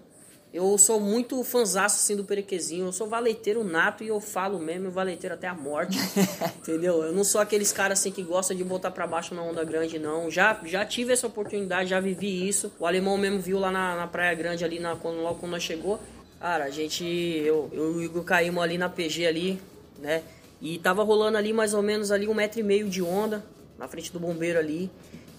eu 0.54 0.78
sou 0.78 0.98
muito 0.98 1.44
fanzaço, 1.44 1.96
assim, 1.96 2.16
do 2.16 2.24
perequezinho. 2.24 2.86
Eu 2.86 2.92
sou 2.92 3.06
valeteiro 3.06 3.62
nato 3.62 4.02
e 4.02 4.08
eu 4.08 4.18
falo 4.20 4.58
mesmo, 4.58 4.86
eu 4.86 4.90
valeteiro 4.90 5.34
até 5.34 5.46
a 5.46 5.52
morte. 5.52 5.98
entendeu? 6.56 7.02
Eu 7.02 7.12
não 7.12 7.22
sou 7.22 7.38
aqueles 7.38 7.70
caras, 7.70 8.00
assim, 8.00 8.10
que 8.10 8.22
gostam 8.22 8.56
de 8.56 8.64
botar 8.64 8.90
pra 8.90 9.06
baixo 9.06 9.34
na 9.34 9.42
onda 9.42 9.62
grande, 9.64 9.98
não. 9.98 10.30
Já, 10.30 10.58
já 10.64 10.82
tive 10.82 11.12
essa 11.12 11.26
oportunidade, 11.26 11.90
já 11.90 12.00
vivi 12.00 12.48
isso. 12.48 12.72
O 12.80 12.86
alemão 12.86 13.18
mesmo 13.18 13.38
viu 13.38 13.58
lá 13.58 13.70
na, 13.70 13.96
na 13.96 14.06
Praia 14.06 14.34
Grande, 14.34 14.64
ali, 14.64 14.80
na, 14.80 14.96
quando, 14.96 15.20
logo 15.20 15.38
quando 15.38 15.52
nós 15.52 15.62
chegou. 15.62 16.00
Cara, 16.40 16.64
a 16.64 16.70
gente, 16.70 17.04
eu, 17.04 17.68
eu 17.70 17.92
e 17.92 17.96
o 17.96 18.02
Igor 18.02 18.24
caímos 18.24 18.62
ali 18.62 18.78
na 18.78 18.88
PG 18.88 19.26
ali, 19.26 19.60
né? 19.98 20.22
E 20.62 20.78
tava 20.78 21.02
rolando 21.02 21.36
ali 21.36 21.52
mais 21.52 21.74
ou 21.74 21.82
menos 21.82 22.10
ali 22.10 22.26
um 22.26 22.34
metro 22.34 22.60
e 22.60 22.62
meio 22.62 22.88
de 22.88 23.02
onda 23.02 23.44
na 23.78 23.86
frente 23.86 24.10
do 24.10 24.18
bombeiro 24.18 24.58
ali. 24.58 24.90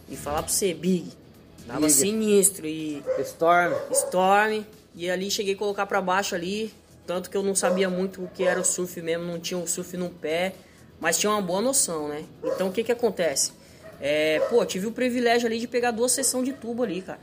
E 0.07 0.15
falar 0.15 0.43
pra 0.43 0.51
você, 0.51 0.73
Big, 0.75 1.11
Tava 1.69 1.81
Big. 1.81 1.91
sinistro 1.91 2.65
e 2.65 3.03
Storm. 3.19 3.73
Storm. 3.91 4.65
E 4.95 5.07
ali 5.09 5.29
cheguei 5.29 5.53
a 5.53 5.57
colocar 5.57 5.85
pra 5.85 6.01
baixo 6.01 6.33
ali. 6.33 6.73
Tanto 7.05 7.29
que 7.29 7.37
eu 7.37 7.43
não 7.43 7.53
sabia 7.55 7.89
muito 7.89 8.23
o 8.23 8.27
que 8.27 8.43
era 8.43 8.59
o 8.59 8.65
surf 8.65 8.99
mesmo, 9.01 9.25
não 9.25 9.39
tinha 9.39 9.59
o 9.59 9.67
surf 9.67 9.95
no 9.95 10.09
pé. 10.09 10.53
Mas 10.99 11.17
tinha 11.17 11.31
uma 11.31 11.41
boa 11.41 11.61
noção, 11.61 12.07
né? 12.07 12.25
Então 12.43 12.69
o 12.69 12.71
que 12.71 12.83
que 12.83 12.91
acontece? 12.91 13.51
É, 14.01 14.39
pô, 14.49 14.65
tive 14.65 14.87
o 14.87 14.91
privilégio 14.91 15.47
ali 15.47 15.59
de 15.59 15.67
pegar 15.67 15.91
duas 15.91 16.11
sessões 16.11 16.45
de 16.45 16.53
tubo 16.53 16.83
ali, 16.83 17.01
cara. 17.01 17.19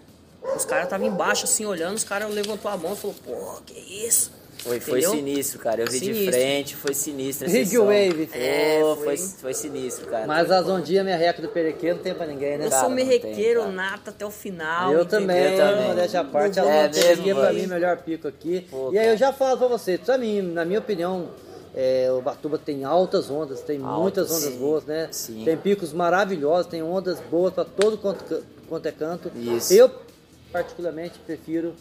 Os 0.56 0.64
caras 0.64 0.84
estavam 0.84 1.06
embaixo 1.06 1.44
assim 1.44 1.64
olhando, 1.64 1.96
os 1.96 2.04
caras 2.04 2.32
levantou 2.32 2.70
a 2.70 2.76
mão 2.76 2.92
e 2.92 2.96
falou, 2.96 3.16
pô, 3.24 3.60
que 3.66 3.74
isso? 4.06 4.32
Foi, 4.66 4.80
foi 4.80 4.98
Entendeu? 4.98 5.16
sinistro, 5.16 5.58
cara. 5.60 5.80
Eu 5.82 5.86
vi 5.90 6.00
de 6.00 6.06
Sinistro. 6.06 6.32
frente, 6.32 6.76
foi 6.76 6.94
sinistro. 6.94 7.46
a 7.46 7.50
sessão. 7.50 7.84
Wave. 7.86 8.28
É, 8.32 8.80
Pô, 8.80 8.96
foi- 8.96 9.16
foi, 9.16 9.28
foi 9.40 9.54
sinistro, 9.54 10.06
cara. 10.08 10.26
Mas 10.26 10.50
as 10.50 10.66
ondinhas 10.68 11.04
merreca 11.04 11.40
do 11.40 11.48
Perequê 11.48 11.92
não 11.94 12.00
tem 12.00 12.14
pra 12.14 12.26
ninguém, 12.26 12.58
né? 12.58 12.66
Eu 12.66 12.70
Cara, 12.70 12.80
sou 12.82 12.90
não 12.90 12.96
tem, 12.96 13.06
merrequeiro 13.06 13.60
cara. 13.60 13.72
nato 13.72 14.10
até 14.10 14.26
o 14.26 14.30
final. 14.30 14.92
Eu 14.92 15.02
entendeu? 15.02 15.20
também, 15.20 15.52
Eu 15.52 15.56
também. 15.56 15.86
modéstia 15.88 16.20
à 16.20 16.24
parte, 16.24 16.58
ela 16.58 16.68
não 16.68 16.76
É 16.76 16.88
tem 16.88 17.02
mesmo, 17.04 17.24
pra 17.24 17.34
mano? 17.34 17.58
mim 17.58 17.66
melhor 17.66 17.96
pico 17.98 18.26
aqui. 18.26 18.66
Pô, 18.70 18.90
e 18.92 18.98
aí 18.98 19.08
eu 19.08 19.16
já 19.16 19.32
falo 19.32 19.56
pra 19.56 19.68
você, 19.68 19.96
pra 19.98 20.18
mim, 20.18 20.42
na 20.42 20.64
minha 20.64 20.80
opinião, 20.80 21.28
é, 21.74 22.10
o 22.10 22.20
Batuba 22.20 22.58
tem 22.58 22.84
altas 22.84 23.30
ondas, 23.30 23.60
tem 23.60 23.80
Altas, 23.82 24.00
muitas 24.00 24.30
ondas 24.30 24.52
sim, 24.52 24.58
boas, 24.58 24.84
né? 24.84 25.08
sim. 25.12 25.42
Tem 25.44 25.56
picos 25.56 25.92
maravilhosos, 25.92 26.66
tem 26.70 26.82
ondas 26.82 27.20
boas 27.30 27.52
pra 27.54 27.64
todo 27.64 27.96
quanto, 27.98 28.42
quanto 28.68 28.86
é 28.86 28.92
canto. 28.92 29.30
Isso. 29.36 29.72
Eu, 29.74 29.90
particularmente, 30.50 31.18
prefiro 31.24 31.74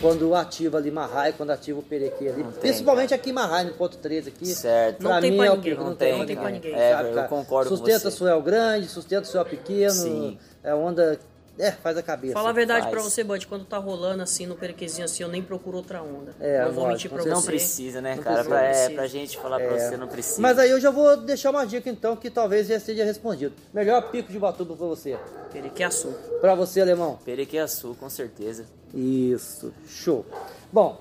quando 0.00 0.34
ativa 0.34 0.78
ali 0.78 0.90
Marrai, 0.90 1.32
quando 1.32 1.50
ativa 1.50 1.78
o 1.78 1.82
Perequê 1.82 2.28
ali. 2.28 2.42
Não 2.42 2.52
tem, 2.52 2.60
Principalmente 2.60 3.14
aqui 3.14 3.30
em 3.30 3.32
Marrai, 3.32 3.64
no 3.64 3.72
ponto 3.74 3.96
13 3.96 4.30
aqui. 4.30 4.46
Certo. 4.46 5.02
Não 5.02 5.10
pra 5.10 5.20
tem 5.20 5.30
mim 5.30 5.36
pra 5.36 5.46
é 5.46 5.50
o 5.50 5.56
ninguém, 5.56 5.74
não 5.74 5.84
não 5.84 5.94
tem, 5.94 6.10
tem, 6.10 6.18
não 6.18 6.26
tem 6.26 6.36
pra 6.36 6.50
ninguém. 6.50 6.74
É, 6.74 6.92
sabe, 6.92 7.08
eu 7.16 7.24
concordo 7.24 7.70
com 7.70 7.76
Sustenta 7.76 8.10
você. 8.10 8.16
suel 8.16 8.42
grande, 8.42 8.88
sustenta 8.88 9.24
suel 9.24 9.44
pequeno, 9.44 9.92
Sim. 9.92 10.38
é 10.62 10.74
onda... 10.74 11.18
É, 11.58 11.70
faz 11.70 11.96
a 11.98 12.02
cabeça. 12.02 12.32
Falar 12.32 12.48
a 12.50 12.52
verdade 12.52 12.80
Faz. 12.82 12.92
pra 12.92 13.02
você, 13.02 13.22
Bud, 13.22 13.46
quando 13.46 13.64
tá 13.66 13.76
rolando 13.76 14.22
assim 14.22 14.46
no 14.46 14.56
perequezinho 14.56 15.04
assim, 15.04 15.22
eu 15.22 15.28
nem 15.28 15.42
procuro 15.42 15.76
outra 15.76 16.02
onda. 16.02 16.34
É, 16.40 16.64
não 16.64 16.72
vou 16.72 16.88
mentir 16.88 17.10
pra 17.10 17.18
certeza. 17.18 17.34
Não 17.34 17.42
você. 17.42 17.46
precisa, 17.50 18.00
né, 18.00 18.16
Não 18.16 18.22
cara? 18.22 18.36
precisa, 18.36 18.54
Pra, 18.58 18.64
é, 18.64 18.88
pra 18.90 19.06
gente 19.06 19.36
falar 19.38 19.60
pra 19.60 19.78
você, 19.78 19.96
não 19.96 20.08
precisa. 20.08 20.40
Mas 20.40 20.58
aí 20.58 20.70
eu 20.70 20.80
já 20.80 20.90
vou 20.90 21.16
deixar 21.18 21.50
uma 21.50 21.66
dica 21.66 21.90
então 21.90 22.16
que 22.16 22.30
talvez 22.30 22.66
já 22.68 22.80
seja 22.80 23.04
respondido. 23.04 23.54
Melhor 23.72 24.00
pico 24.10 24.32
de 24.32 24.38
batuba 24.38 24.74
pra 24.74 24.86
você. 24.86 25.18
Perequê 25.52 25.84
açúcar. 25.84 26.18
Pra 26.40 26.54
você, 26.54 26.80
alemão. 26.80 27.18
Perequê-açu, 27.24 27.94
com 28.00 28.08
certeza. 28.08 28.64
Isso, 28.94 29.72
show. 29.86 30.24
Bom, 30.72 30.98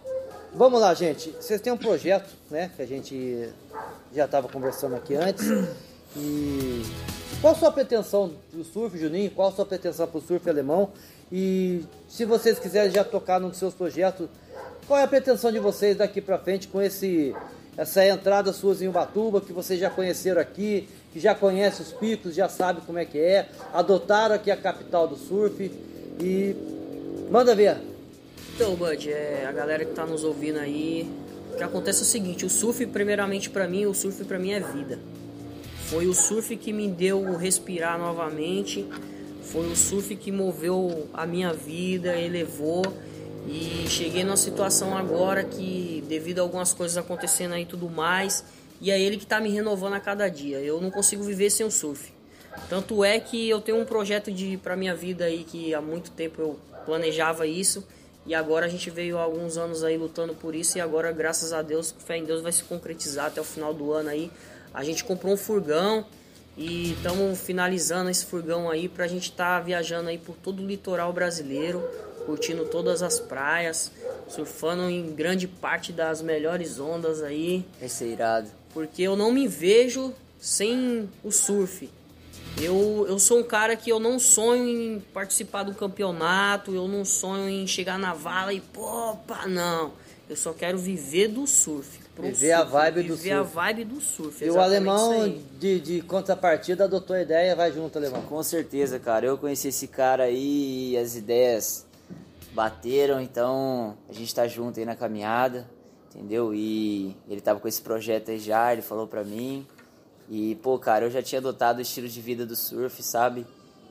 vamos 0.54 0.82
lá, 0.82 0.94
gente. 0.94 1.30
Vocês 1.40 1.62
têm 1.62 1.72
um 1.72 1.78
projeto, 1.78 2.30
né? 2.50 2.70
Que 2.76 2.82
a 2.82 2.86
gente 2.86 3.50
já 4.14 4.26
estava 4.26 4.50
conversando 4.50 4.96
aqui 4.98 5.16
antes. 5.16 5.46
E 6.16 6.84
qual 7.40 7.56
sua 7.56 7.72
pretensão 7.72 8.34
pro 8.52 8.64
surf, 8.64 8.98
Juninho? 8.98 9.32
Qual 9.32 9.52
sua 9.52 9.66
pretensão 9.66 10.08
pro 10.08 10.22
surf 10.22 10.50
alemão? 10.50 10.92
E 11.32 11.84
se 12.08 12.26
vocês 12.26 12.60
quiserem 12.60 12.92
já 12.92 13.04
tocar 13.04 13.40
num 13.40 13.50
dos 13.50 13.58
seus 13.58 13.74
projetos, 13.74 14.28
qual 14.88 15.00
é 15.00 15.04
a 15.04 15.08
pretensão 15.08 15.52
de 15.52 15.60
vocês 15.60 15.96
daqui 15.98 16.20
pra 16.22 16.38
frente 16.38 16.68
com 16.68 16.82
esse 16.82 17.34
essa 17.78 18.06
entrada 18.06 18.52
suas 18.52 18.82
em 18.82 18.88
Ubatuba, 18.88 19.40
que 19.40 19.54
vocês 19.54 19.80
já 19.80 19.90
conheceram 19.90 20.42
aqui, 20.42 20.90
que 21.14 21.20
já 21.20 21.34
conhecem 21.34 21.86
os 21.86 21.94
picos, 21.94 22.36
já 22.36 22.50
sabem 22.50 22.84
como 22.86 23.00
é 23.00 23.06
que 23.06 23.18
é, 23.18 23.50
adotaram 23.74 24.36
aqui 24.36 24.52
a 24.52 24.58
capital 24.58 25.08
do 25.08 25.16
surf 25.16 25.72
e 26.20 26.56
manda 27.30 27.56
ver. 27.56 27.78
Então, 28.54 28.76
Bud, 28.76 29.10
é, 29.10 29.46
a 29.48 29.52
galera 29.52 29.86
que 29.86 29.94
tá 29.94 30.06
nos 30.06 30.24
ouvindo 30.24 30.60
aí, 30.60 31.10
o 31.54 31.56
que 31.56 31.64
acontece 31.64 32.00
é 32.00 32.04
o 32.04 32.06
seguinte, 32.06 32.46
o 32.46 32.50
surf, 32.50 32.86
primeiramente 32.88 33.50
pra 33.50 33.68
mim, 33.68 33.86
o 33.86 33.94
surf 33.94 34.24
pra 34.26 34.38
mim 34.38 34.52
é 34.52 34.60
vida. 34.60 35.00
Foi 35.92 36.08
o 36.08 36.14
surf 36.14 36.56
que 36.56 36.72
me 36.72 36.88
deu 36.88 37.36
respirar 37.36 38.00
novamente, 38.00 38.88
foi 39.44 39.70
o 39.70 39.76
surf 39.76 40.16
que 40.16 40.32
moveu 40.32 41.10
a 41.14 41.26
minha 41.26 41.52
vida, 41.52 42.18
elevou 42.18 42.82
e 43.46 43.90
cheguei 43.90 44.24
numa 44.24 44.38
situação 44.38 44.98
agora 44.98 45.44
que 45.44 46.02
devido 46.08 46.40
a 46.40 46.44
algumas 46.44 46.74
coisas 46.74 46.96
acontecendo 46.96 47.56
aí 47.56 47.64
e 47.64 47.66
tudo 47.66 47.90
mais, 47.90 48.46
e 48.80 48.90
é 48.90 48.98
ele 48.98 49.18
que 49.18 49.26
tá 49.26 49.42
me 49.42 49.50
renovando 49.50 49.96
a 49.96 50.00
cada 50.00 50.30
dia. 50.30 50.60
Eu 50.60 50.80
não 50.80 50.90
consigo 50.90 51.24
viver 51.24 51.50
sem 51.50 51.66
o 51.66 51.70
surf. 51.70 52.14
Tanto 52.70 53.04
é 53.04 53.20
que 53.20 53.50
eu 53.50 53.60
tenho 53.60 53.78
um 53.78 53.84
projeto 53.84 54.32
de 54.32 54.56
para 54.56 54.78
minha 54.78 54.96
vida 54.96 55.26
aí 55.26 55.44
que 55.44 55.74
há 55.74 55.82
muito 55.82 56.10
tempo 56.12 56.42
eu 56.42 56.60
planejava 56.86 57.46
isso 57.46 57.86
e 58.26 58.34
agora 58.34 58.66
a 58.66 58.70
gente 58.70 58.90
veio 58.90 59.18
há 59.18 59.24
alguns 59.24 59.58
anos 59.58 59.84
aí 59.84 59.98
lutando 59.98 60.34
por 60.36 60.56
isso 60.56 60.78
e 60.78 60.82
agora 60.82 61.12
graças 61.12 61.52
a 61.52 61.62
Deus, 61.62 61.94
fé 62.00 62.16
em 62.16 62.24
Deus 62.24 62.42
vai 62.42 62.54
se 62.54 62.64
concretizar 62.64 63.26
até 63.26 63.42
o 63.42 63.44
final 63.44 63.74
do 63.74 63.92
ano 63.92 64.08
aí. 64.08 64.32
A 64.74 64.84
gente 64.84 65.04
comprou 65.04 65.34
um 65.34 65.38
furgão 65.38 66.06
e 66.58 66.94
estamos 66.94 67.40
finalizando 67.40 68.10
esse 68.10 68.26
furgão 68.26 68.70
aí 68.70 68.88
pra 68.88 69.08
gente 69.08 69.30
estar 69.30 69.60
viajando 69.62 70.10
aí 70.10 70.18
por 70.18 70.36
todo 70.36 70.62
o 70.62 70.66
litoral 70.66 71.12
brasileiro, 71.12 71.84
curtindo 72.26 72.66
todas 72.66 73.02
as 73.02 73.20
praias, 73.20 73.92
surfando 74.28 74.90
em 74.90 75.14
grande 75.14 75.48
parte 75.48 75.92
das 75.92 76.22
melhores 76.22 76.80
ondas 76.80 77.22
aí 77.22 77.66
Esse 77.82 78.04
é 78.04 78.08
irado. 78.08 78.50
porque 78.74 79.02
eu 79.02 79.16
não 79.16 79.32
me 79.32 79.48
vejo 79.48 80.14
sem 80.40 81.10
o 81.24 81.32
surf. 81.32 81.90
Eu, 82.62 83.06
eu 83.08 83.18
sou 83.18 83.40
um 83.40 83.44
cara 83.44 83.76
que 83.76 83.90
eu 83.90 84.00
não 84.00 84.20
sonho 84.20 84.68
em 84.68 85.00
participar 85.14 85.64
do 85.64 85.74
campeonato, 85.74 86.76
eu 86.76 86.88
não 86.88 87.06
sonho 87.06 87.50
em 87.50 87.66
chegar 87.66 87.98
na 87.98 88.14
vala 88.14 88.54
e 88.54 88.60
pô, 88.60 89.16
pá, 89.26 89.48
não. 89.48 89.94
Eu 90.30 90.36
só 90.36 90.52
quero 90.54 90.78
viver 90.78 91.30
do 91.30 91.48
surf. 91.48 92.01
Pro 92.16 92.24
Viver 92.24 92.52
a 92.54 92.60
surf, 92.60 92.72
vibe 92.72 93.04
do 93.04 93.16
Viver 93.16 93.32
a 93.34 93.38
surf. 93.44 93.56
vibe 93.56 93.86
do 93.86 94.02
surf. 94.02 94.46
E 94.46 94.50
o 94.50 94.60
alemão 94.60 95.36
de, 95.60 95.80
de 95.80 96.02
contrapartida 96.02 96.84
adotou 96.86 97.16
a 97.16 97.22
ideia, 97.22 97.56
vai 97.56 97.72
junto, 97.72 97.98
alemão. 97.98 98.22
Com 98.24 98.42
certeza, 98.44 99.00
cara. 99.00 99.26
Eu 99.26 99.38
conheci 99.38 99.70
esse 99.70 99.88
cara 99.88 100.24
aí 100.24 100.92
e 100.92 100.98
as 100.98 101.16
ideias 101.16 101.86
bateram, 102.54 103.22
então 103.22 103.98
a 104.10 104.14
gente 104.14 104.34
tá 104.36 104.48
junto 104.48 104.80
aí 104.80 104.86
na 104.86 104.96
caminhada, 104.96 105.70
entendeu? 106.14 106.54
E 106.54 107.16
ele 107.30 107.40
tava 107.42 107.60
com 107.60 107.68
esse 107.68 107.82
projeto 107.82 108.32
aí 108.32 108.40
já, 108.40 108.74
ele 108.74 108.82
falou 108.82 109.08
pra 109.08 109.24
mim. 109.24 109.66
E, 110.30 110.56
pô, 110.56 110.78
cara, 110.80 111.06
eu 111.06 111.12
já 111.12 111.22
tinha 111.22 111.40
adotado 111.40 111.80
o 111.80 111.82
estilo 111.82 112.08
de 112.08 112.22
vida 112.22 112.46
do 112.46 112.56
surf, 112.56 113.02
sabe? 113.04 113.46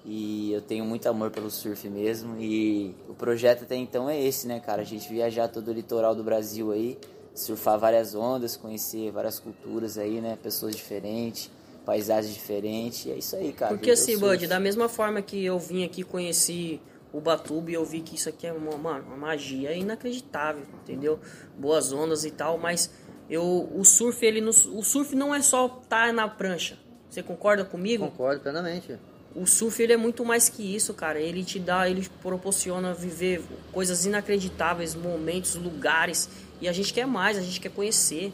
E 0.07 0.51
eu 0.53 0.63
tenho 0.63 0.85
muito 0.87 1.07
amor 1.07 1.31
pelo 1.31 1.51
surf 1.51 1.87
mesmo. 1.89 2.37
E 2.41 2.95
o 3.09 3.15
projeto 3.15 3.65
até 3.65 3.77
então 3.77 4.09
é 4.09 4.19
esse, 4.19 4.47
né, 4.47 4.59
cara? 4.61 4.81
A 4.81 4.85
gente 4.85 5.09
viajar 5.09 5.49
todo 5.49 5.69
o 5.69 5.73
litoral 5.73 6.15
do 6.15 6.25
Brasil 6.25 6.73
aí, 6.73 6.99
surfar 7.41 7.79
várias 7.79 8.15
ondas, 8.15 8.57
conhecer 8.57 9.11
várias 9.11 9.39
culturas 9.39 9.99
aí, 9.99 10.21
né? 10.21 10.39
Pessoas 10.43 10.75
diferentes, 10.75 11.51
paisagens 11.85 12.33
diferentes. 12.35 13.07
E 13.07 13.11
é 13.11 13.17
isso 13.17 13.37
aí, 13.37 13.53
cara. 13.53 13.75
Porque 13.75 13.91
o 13.91 13.93
assim. 13.93 14.19
Bud, 14.19 14.47
da 14.47 14.61
mesma 14.61 14.89
forma 14.89 15.21
que 15.23 15.45
eu 15.45 15.59
vim 15.59 15.85
aqui 15.85 16.03
conheci 16.03 16.81
o 17.13 17.21
Batuba 17.21 17.71
e 17.71 17.75
eu 17.75 17.85
vi 17.85 18.01
que 18.01 18.15
isso 18.15 18.29
aqui 18.29 18.47
é 18.47 18.53
uma, 18.53 18.77
mano, 18.77 19.05
uma 19.07 19.17
magia 19.17 19.73
inacreditável, 19.73 20.63
entendeu? 20.83 21.19
Boas 21.59 21.93
ondas 21.93 22.25
e 22.25 22.31
tal, 22.31 22.57
mas 22.57 22.91
eu 23.29 23.69
o 23.75 23.85
surf 23.85 24.25
ele 24.25 24.41
no, 24.41 24.51
o 24.51 24.83
surf 24.83 25.15
não 25.15 25.35
é 25.35 25.43
só 25.43 25.81
estar 25.83 26.13
na 26.13 26.29
prancha. 26.29 26.79
Você 27.09 27.23
concorda 27.23 27.65
comigo? 27.65 28.09
Concordo 28.09 28.41
plenamente. 28.41 28.97
O 29.35 29.47
surf 29.47 29.81
ele 29.81 29.93
é 29.93 29.97
muito 29.97 30.25
mais 30.25 30.49
que 30.49 30.75
isso, 30.75 30.93
cara. 30.93 31.21
Ele 31.21 31.45
te 31.45 31.59
dá, 31.59 31.89
ele 31.89 32.03
te 32.03 32.11
proporciona 32.11 32.93
viver 32.93 33.43
coisas 33.71 34.05
inacreditáveis, 34.05 34.95
momentos, 34.95 35.55
lugares. 35.55 36.29
E 36.61 36.69
a 36.69 36.73
gente 36.73 36.93
quer 36.93 37.07
mais, 37.07 37.39
a 37.39 37.41
gente 37.41 37.61
quer 37.61 37.71
conhecer. 37.71 38.33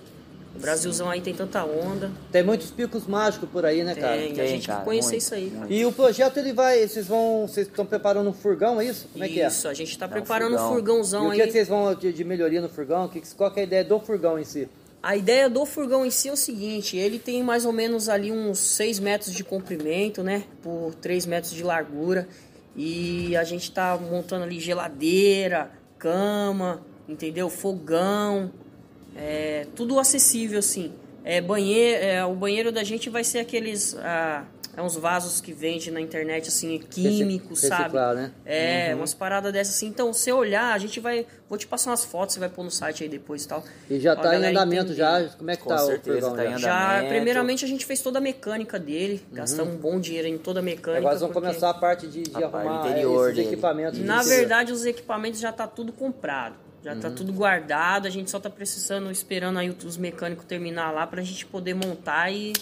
O 0.54 0.58
Brasilzão 0.58 1.10
aí 1.10 1.20
tem 1.20 1.34
tanta 1.34 1.62
onda. 1.64 2.10
Tem 2.32 2.42
muitos 2.42 2.70
picos 2.70 3.06
mágicos 3.06 3.46
por 3.50 3.66
aí, 3.66 3.84
né, 3.84 3.94
cara? 3.94 4.16
Tem, 4.16 4.32
a 4.32 4.34
tem, 4.34 4.48
gente 4.48 4.66
cara, 4.66 4.78
quer 4.78 4.84
conhecer 4.86 5.10
muito, 5.10 5.22
isso 5.22 5.34
aí. 5.34 5.50
muito. 5.50 5.70
E 5.70 5.84
o 5.84 5.92
projeto 5.92 6.38
ele 6.38 6.54
vai, 6.54 6.88
vocês 6.88 7.06
vão, 7.06 7.46
vocês 7.46 7.66
estão 7.66 7.84
preparando 7.84 8.30
um 8.30 8.32
furgão, 8.32 8.80
é 8.80 8.86
isso? 8.86 9.06
Como 9.12 9.22
é 9.22 9.28
que 9.28 9.38
é? 9.38 9.48
Isso, 9.48 9.68
a 9.68 9.74
gente 9.74 9.98
tá 9.98 10.06
um 10.06 10.08
preparando 10.08 10.54
um 10.54 10.58
furgão. 10.58 10.70
E 10.70 10.76
furgãozão 10.76 11.28
o 11.28 11.32
que, 11.32 11.40
é 11.40 11.42
aí. 11.42 11.46
que 11.48 11.52
vocês 11.52 11.68
vão 11.68 11.94
de, 11.94 12.10
de 12.10 12.24
melhoria 12.24 12.62
no 12.62 12.70
furgão? 12.70 13.06
Que, 13.06 13.20
qual 13.34 13.50
que 13.50 13.60
é 13.60 13.64
a 13.64 13.66
ideia 13.66 13.84
do 13.84 14.00
furgão 14.00 14.38
em 14.38 14.44
si? 14.44 14.66
A 15.02 15.16
ideia 15.16 15.48
do 15.48 15.64
furgão 15.64 16.04
em 16.04 16.10
si 16.10 16.28
é 16.28 16.32
o 16.32 16.36
seguinte, 16.36 16.96
ele 16.96 17.18
tem 17.18 17.42
mais 17.42 17.64
ou 17.64 17.72
menos 17.72 18.08
ali 18.08 18.32
uns 18.32 18.58
6 18.58 18.98
metros 18.98 19.32
de 19.32 19.44
comprimento, 19.44 20.22
né? 20.22 20.44
Por 20.62 20.94
3 20.94 21.26
metros 21.26 21.52
de 21.52 21.62
largura. 21.62 22.28
E 22.74 23.36
a 23.36 23.44
gente 23.44 23.70
tá 23.70 23.96
montando 23.96 24.44
ali 24.44 24.58
geladeira, 24.58 25.70
cama, 25.98 26.82
entendeu? 27.08 27.48
Fogão, 27.48 28.50
é, 29.14 29.66
tudo 29.74 29.98
acessível 29.98 30.58
assim. 30.58 30.92
É, 31.24 31.40
banheiro, 31.40 32.04
é, 32.04 32.24
o 32.24 32.34
banheiro 32.34 32.70
da 32.70 32.84
gente 32.84 33.08
vai 33.08 33.24
ser 33.24 33.40
aqueles. 33.40 33.96
Ah, 33.98 34.44
é 34.76 34.82
uns 34.82 34.94
vasos 34.96 35.40
que 35.40 35.52
vende 35.52 35.90
na 35.90 36.00
internet, 36.00 36.48
assim, 36.48 36.78
químicos, 36.78 37.62
Recic- 37.62 37.68
sabe? 37.68 37.82
reciclar, 37.84 38.14
né? 38.14 38.30
É, 38.44 38.94
umas 38.94 39.14
paradas 39.14 39.52
dessas 39.52 39.74
assim. 39.76 39.86
Então, 39.86 40.12
se 40.12 40.30
olhar, 40.30 40.72
a 40.74 40.78
gente 40.78 41.00
vai. 41.00 41.26
Vou 41.48 41.56
te 41.56 41.66
passar 41.66 41.90
umas 41.90 42.04
fotos, 42.04 42.34
você 42.34 42.40
vai 42.40 42.48
pôr 42.48 42.64
no 42.64 42.70
site 42.70 43.02
aí 43.04 43.08
depois 43.08 43.44
e 43.44 43.48
tal. 43.48 43.64
E 43.88 43.98
já 44.00 44.14
tá 44.16 44.34
em 44.36 44.44
andamento 44.44 44.92
entender. 44.92 44.94
já? 44.98 45.24
Como 45.38 45.50
é 45.50 45.56
que 45.56 45.62
Com 45.62 45.68
tá 45.70 45.78
certeza, 45.78 46.18
o 46.18 46.20
furgão 46.30 46.36
tá 46.36 46.44
em 46.44 46.58
já? 46.58 46.74
andamento. 46.88 47.02
Já, 47.04 47.08
primeiramente, 47.08 47.64
a 47.64 47.68
gente 47.68 47.86
fez 47.86 48.00
toda 48.02 48.18
a 48.18 48.20
mecânica 48.20 48.78
dele, 48.78 49.24
gastamos 49.32 49.74
um 49.74 49.76
bom 49.78 49.98
dinheiro 50.00 50.28
em 50.28 50.36
toda 50.38 50.60
a 50.60 50.62
mecânica. 50.62 50.98
Agora 50.98 51.16
vão 51.18 51.28
porque- 51.30 51.46
começar 51.48 51.70
a 51.70 51.74
parte 51.74 52.06
de, 52.08 52.22
de 52.24 52.44
A 52.44 52.48
parte 52.48 52.66
arrumar 52.68 52.88
interior 52.90 53.24
esses 53.30 53.36
dele. 53.36 53.48
equipamentos. 53.48 53.98
Na 54.00 54.22
de- 54.22 54.28
verdade, 54.28 54.72
os 54.72 54.84
equipamentos 54.84 55.40
já 55.40 55.52
tá 55.52 55.66
tudo 55.66 55.92
comprado. 55.92 56.54
Já 56.84 56.92
Uhum. 56.94 57.00
tá 57.00 57.10
tudo 57.10 57.32
guardado, 57.32 58.06
a 58.06 58.10
gente 58.10 58.30
só 58.30 58.38
tá 58.38 58.48
precisando, 58.50 59.10
esperando 59.10 59.58
aí 59.58 59.68
os 59.84 59.96
mecânicos 59.96 60.44
terminar 60.44 60.92
lá 60.92 61.04
pra 61.06 61.20
gente 61.22 61.44
poder 61.46 61.74
montar 61.74 62.30
e 62.32 62.52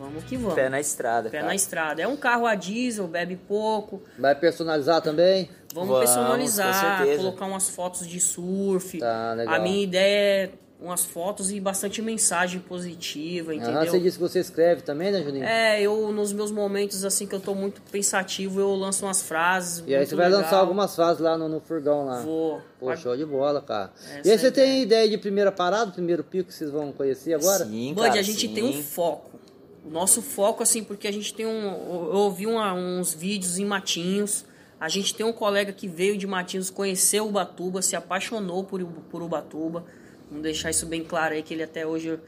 Vamos 0.00 0.24
que 0.24 0.34
vamos. 0.34 0.54
Pé 0.54 0.70
na 0.70 0.80
estrada, 0.80 1.28
Pé 1.28 1.36
cara. 1.36 1.48
na 1.48 1.54
estrada. 1.54 2.00
É 2.00 2.08
um 2.08 2.16
carro 2.16 2.46
a 2.46 2.54
diesel, 2.54 3.06
bebe 3.06 3.36
pouco. 3.36 4.02
Vai 4.18 4.34
personalizar 4.34 5.02
também? 5.02 5.50
Vamos, 5.74 5.90
Vamos, 5.90 6.04
personalizar, 6.06 7.04
colocar 7.18 7.44
umas 7.44 7.68
fotos 7.68 8.08
de 8.08 8.18
surf. 8.18 8.98
Tá, 8.98 9.34
legal. 9.34 9.54
A 9.54 9.58
minha 9.58 9.84
ideia 9.84 10.46
é 10.46 10.50
umas 10.80 11.04
fotos 11.04 11.50
e 11.50 11.60
bastante 11.60 12.00
mensagem 12.00 12.60
positiva, 12.60 13.54
entendeu? 13.54 13.74
Aham, 13.74 13.86
você 13.86 14.00
disse 14.00 14.16
que 14.16 14.22
você 14.22 14.40
escreve 14.40 14.80
também, 14.80 15.12
né, 15.12 15.22
Juninho? 15.22 15.44
É, 15.44 15.82
eu 15.82 16.10
nos 16.10 16.32
meus 16.32 16.50
momentos 16.50 17.04
assim 17.04 17.26
que 17.26 17.34
eu 17.34 17.40
tô 17.40 17.54
muito 17.54 17.82
pensativo, 17.92 18.58
eu 18.58 18.74
lanço 18.74 19.04
umas 19.04 19.20
frases. 19.20 19.84
E 19.86 19.94
aí 19.94 20.06
você 20.06 20.14
vai 20.14 20.28
legal. 20.28 20.40
lançar 20.40 20.56
algumas 20.56 20.96
fases 20.96 21.20
lá 21.20 21.36
no, 21.36 21.46
no 21.46 21.60
furgão 21.60 22.06
lá. 22.06 22.20
Vou. 22.20 22.62
Pô, 22.78 22.96
show 22.96 23.14
de 23.14 23.26
bola, 23.26 23.60
cara. 23.60 23.90
Essa 24.02 24.26
e 24.26 24.30
aí 24.30 24.34
é 24.34 24.38
você 24.38 24.46
a 24.46 24.52
tem 24.52 24.82
ideia 24.82 25.06
de 25.06 25.18
primeira 25.18 25.52
parada, 25.52 25.92
primeiro 25.92 26.24
pico 26.24 26.48
que 26.48 26.54
vocês 26.54 26.70
vão 26.70 26.90
conhecer 26.90 27.34
agora? 27.34 27.66
Sim, 27.66 27.92
Bud, 27.92 28.08
cara, 28.08 28.18
a 28.18 28.22
gente 28.22 28.48
sim. 28.48 28.54
tem 28.54 28.64
um 28.64 28.82
foco. 28.82 29.38
O 29.84 29.90
nosso 29.90 30.20
foco, 30.20 30.62
assim, 30.62 30.84
porque 30.84 31.08
a 31.08 31.12
gente 31.12 31.32
tem 31.32 31.46
um. 31.46 31.64
Eu 32.12 32.18
ouvi 32.18 32.46
uma- 32.46 32.72
uns 32.74 33.14
vídeos 33.14 33.58
em 33.58 33.64
Matinhos. 33.64 34.44
A 34.78 34.88
gente 34.88 35.14
tem 35.14 35.24
um 35.26 35.32
colega 35.32 35.72
que 35.72 35.86
veio 35.88 36.16
de 36.16 36.26
Matinhos, 36.26 36.70
conheceu 36.70 37.26
Ubatuba, 37.26 37.82
se 37.82 37.94
apaixonou 37.96 38.64
por, 38.64 38.82
por 39.10 39.22
Ubatuba. 39.22 39.84
Vamos 40.28 40.42
deixar 40.42 40.70
isso 40.70 40.86
bem 40.86 41.02
claro 41.04 41.34
aí, 41.34 41.42
que 41.42 41.52
ele 41.52 41.62
até 41.62 41.86
hoje, 41.86 42.18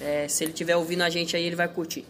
é, 0.00 0.26
se 0.28 0.42
ele 0.42 0.52
estiver 0.52 0.76
ouvindo 0.76 1.02
a 1.02 1.10
gente 1.10 1.36
aí, 1.36 1.44
ele 1.44 1.54
vai 1.56 1.68
curtir. 1.68 2.04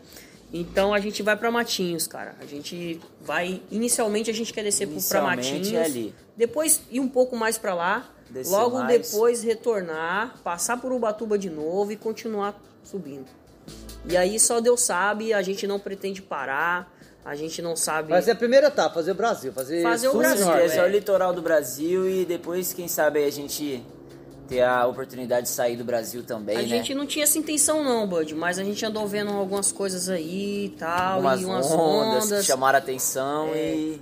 Então 0.52 0.92
a 0.92 1.00
gente 1.00 1.22
vai 1.22 1.36
pra 1.36 1.50
Matinhos, 1.50 2.06
cara. 2.06 2.36
A 2.40 2.44
gente 2.46 3.00
vai. 3.20 3.62
Inicialmente 3.70 4.30
a 4.30 4.34
gente 4.34 4.52
quer 4.52 4.62
descer 4.62 4.86
pra 4.86 4.92
Inicialmente 4.92 5.52
Matinhos. 5.52 5.72
é 5.72 5.84
ali. 5.84 6.14
Depois 6.36 6.82
ir 6.90 7.00
um 7.00 7.08
pouco 7.08 7.34
mais 7.36 7.56
pra 7.58 7.74
lá. 7.74 8.10
Descer 8.30 8.50
logo 8.50 8.78
mais. 8.78 9.10
depois 9.10 9.42
retornar, 9.42 10.38
passar 10.42 10.80
por 10.80 10.90
Ubatuba 10.92 11.38
de 11.38 11.50
novo 11.50 11.92
e 11.92 11.96
continuar 11.96 12.58
subindo. 12.82 13.26
E 14.08 14.16
aí 14.16 14.38
só 14.38 14.60
Deus 14.60 14.80
sabe, 14.82 15.32
a 15.32 15.42
gente 15.42 15.66
não 15.66 15.78
pretende 15.78 16.20
parar, 16.20 16.92
a 17.24 17.34
gente 17.36 17.62
não 17.62 17.76
sabe. 17.76 18.08
Vai 18.10 18.22
ser 18.22 18.32
a 18.32 18.36
primeira 18.36 18.66
etapa, 18.66 18.94
fazer 18.94 19.12
o 19.12 19.14
Brasil. 19.14 19.52
Fazer, 19.52 19.82
Fazer 19.82 20.08
o 20.08 20.12
sul 20.12 20.20
Brasil, 20.20 20.46
norte. 20.46 20.64
Esse 20.66 20.78
é 20.78 20.80
é. 20.80 20.84
o 20.84 20.88
litoral 20.88 21.32
do 21.32 21.40
Brasil 21.42 22.08
e 22.08 22.24
depois, 22.24 22.72
quem 22.72 22.88
sabe, 22.88 23.24
a 23.24 23.30
gente 23.30 23.82
ter 24.48 24.60
a 24.62 24.86
oportunidade 24.86 25.46
de 25.46 25.52
sair 25.52 25.76
do 25.76 25.84
Brasil 25.84 26.24
também, 26.24 26.56
a 26.58 26.62
né? 26.62 26.66
gente 26.68 26.94
não 26.94 27.06
tinha 27.06 27.22
essa 27.22 27.38
intenção 27.38 27.82
não, 27.82 28.06
Bud, 28.06 28.34
mas 28.34 28.58
a 28.58 28.64
gente 28.64 28.84
andou 28.84 29.06
vendo 29.06 29.30
algumas 29.30 29.70
coisas 29.70 30.08
aí 30.08 30.66
e 30.66 30.68
tal, 30.70 31.14
Algumas 31.14 31.40
e 31.40 31.44
umas 31.44 31.70
ondas, 31.70 32.24
ondas. 32.26 32.40
que 32.40 32.46
chamaram 32.46 32.76
a 32.78 32.82
atenção 32.82 33.48
É. 33.54 33.74
e... 33.74 34.00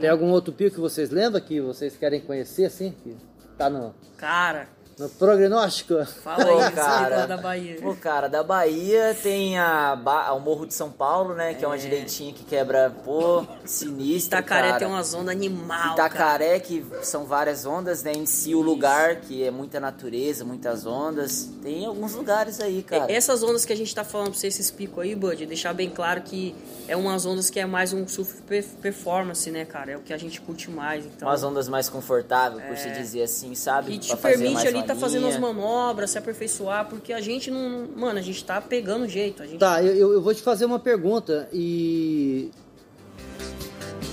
Tem 0.00 0.08
algum 0.08 0.30
outro 0.30 0.52
pico 0.54 0.76
que 0.76 0.80
vocês 0.80 1.10
lembram 1.10 1.40
que 1.40 1.60
vocês 1.60 1.94
querem 1.96 2.20
conhecer, 2.20 2.64
assim? 2.64 2.94
Que 3.04 3.14
tá 3.58 3.68
no, 3.68 3.94
Cara, 4.16 4.68
no 4.98 5.08
prognóstico? 5.10 6.04
fala 6.22 6.44
aí, 6.44 6.72
cara. 6.72 6.74
cara. 6.74 7.26
da 7.26 7.36
Bahia. 7.36 7.76
Pô, 7.82 7.94
cara, 7.94 8.28
da 8.28 8.42
Bahia 8.42 9.14
tem 9.22 9.58
a 9.58 9.94
ba- 9.94 10.32
o 10.32 10.40
Morro 10.40 10.66
de 10.66 10.72
São 10.72 10.90
Paulo, 10.90 11.34
né? 11.34 11.52
Que 11.52 11.64
é 11.64 11.68
uma 11.68 11.76
direitinha 11.76 12.32
que 12.32 12.44
quebra, 12.44 12.90
pô, 13.04 13.46
sinistro, 13.66 14.38
Itacaré 14.38 14.68
cara. 14.68 14.78
tem 14.78 14.88
umas 14.88 15.12
ondas 15.12 15.34
animal, 15.34 15.94
cara. 15.96 16.08
Itacaré, 16.08 16.60
que 16.60 16.84
são 17.02 17.24
várias 17.26 17.66
ondas, 17.66 18.02
né? 18.02 18.12
Em 18.12 18.24
si 18.24 18.54
o 18.54 18.62
lugar, 18.62 19.16
que 19.16 19.44
é 19.44 19.50
muita 19.50 19.78
natureza, 19.78 20.44
muitas 20.46 20.86
ondas. 20.86 21.50
Tem 21.62 21.84
alguns 21.84 22.14
lugares 22.14 22.58
aí, 22.60 22.82
cara. 22.82 23.12
Essas 23.12 23.42
ondas 23.42 23.66
que 23.66 23.72
a 23.74 23.76
gente 23.76 23.94
tá 23.94 24.02
falando 24.02 24.30
pra 24.30 24.38
você, 24.40 24.46
esses 24.46 24.70
picos 24.70 25.02
aí, 25.04 25.14
Bud, 25.14 25.44
deixar 25.44 25.74
bem 25.74 25.90
claro 25.90 26.22
que 26.22 26.54
é 26.88 26.96
umas 26.96 27.26
ondas 27.26 27.50
que 27.50 27.60
é 27.60 27.66
mais 27.66 27.92
um 27.92 28.08
surf 28.08 28.40
per- 28.42 28.64
performance, 28.80 29.50
né, 29.50 29.66
cara? 29.66 29.92
É 29.92 29.96
o 29.96 30.00
que 30.00 30.12
a 30.14 30.18
gente 30.18 30.40
curte 30.40 30.70
mais, 30.70 31.04
então... 31.04 31.28
Umas 31.28 31.42
ondas 31.42 31.68
mais 31.68 31.88
confortáveis, 31.90 32.64
por 32.64 32.76
se 32.78 32.90
dizer 32.92 33.24
assim, 33.24 33.54
sabe? 33.54 33.92
que 33.92 33.98
te 33.98 34.08
Pra 34.08 34.16
fazer 34.16 34.34
permite 34.38 34.54
mais 34.54 34.66
ali 34.66 34.76
uma 34.76 34.85
tá 34.86 34.94
fazendo 34.96 35.26
as 35.26 35.36
manobras, 35.38 36.10
se 36.10 36.18
aperfeiçoar, 36.18 36.86
porque 36.88 37.12
a 37.12 37.20
gente 37.20 37.50
não, 37.50 37.88
mano, 37.96 38.18
a 38.18 38.22
gente 38.22 38.44
tá 38.44 38.60
pegando 38.60 39.08
jeito, 39.08 39.42
a 39.42 39.46
gente 39.46 39.58
Tá, 39.58 39.82
eu, 39.82 39.94
eu- 39.94 40.12
eu 40.14 40.22
vou 40.22 40.34
te 40.34 40.42
fazer 40.42 40.64
uma 40.64 40.78
pergunta 40.78 41.48
e 41.52 42.50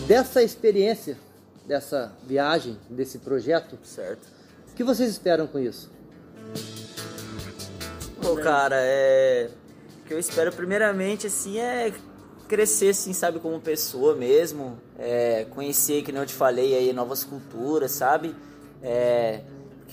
dessa 0.07 0.41
experiência, 0.43 1.17
dessa 1.65 2.11
viagem, 2.27 2.77
desse 2.89 3.19
projeto, 3.19 3.77
Certo. 3.83 4.27
o 4.71 4.75
que 4.75 4.83
vocês 4.83 5.09
esperam 5.09 5.47
com 5.47 5.59
isso? 5.59 5.89
Pô, 8.21 8.35
cara, 8.35 8.75
é. 8.79 9.49
O 10.03 10.07
que 10.07 10.13
eu 10.13 10.19
espero 10.19 10.51
primeiramente, 10.53 11.27
assim, 11.27 11.57
é 11.59 11.93
crescer, 12.47 12.89
assim, 12.89 13.13
sabe, 13.13 13.39
como 13.39 13.59
pessoa 13.59 14.15
mesmo. 14.15 14.77
É, 14.99 15.45
conhecer, 15.49 16.03
que 16.03 16.11
nem 16.11 16.21
eu 16.21 16.27
te 16.27 16.33
falei 16.33 16.75
aí, 16.75 16.93
novas 16.93 17.23
culturas, 17.23 17.91
sabe? 17.91 18.35
É. 18.81 19.41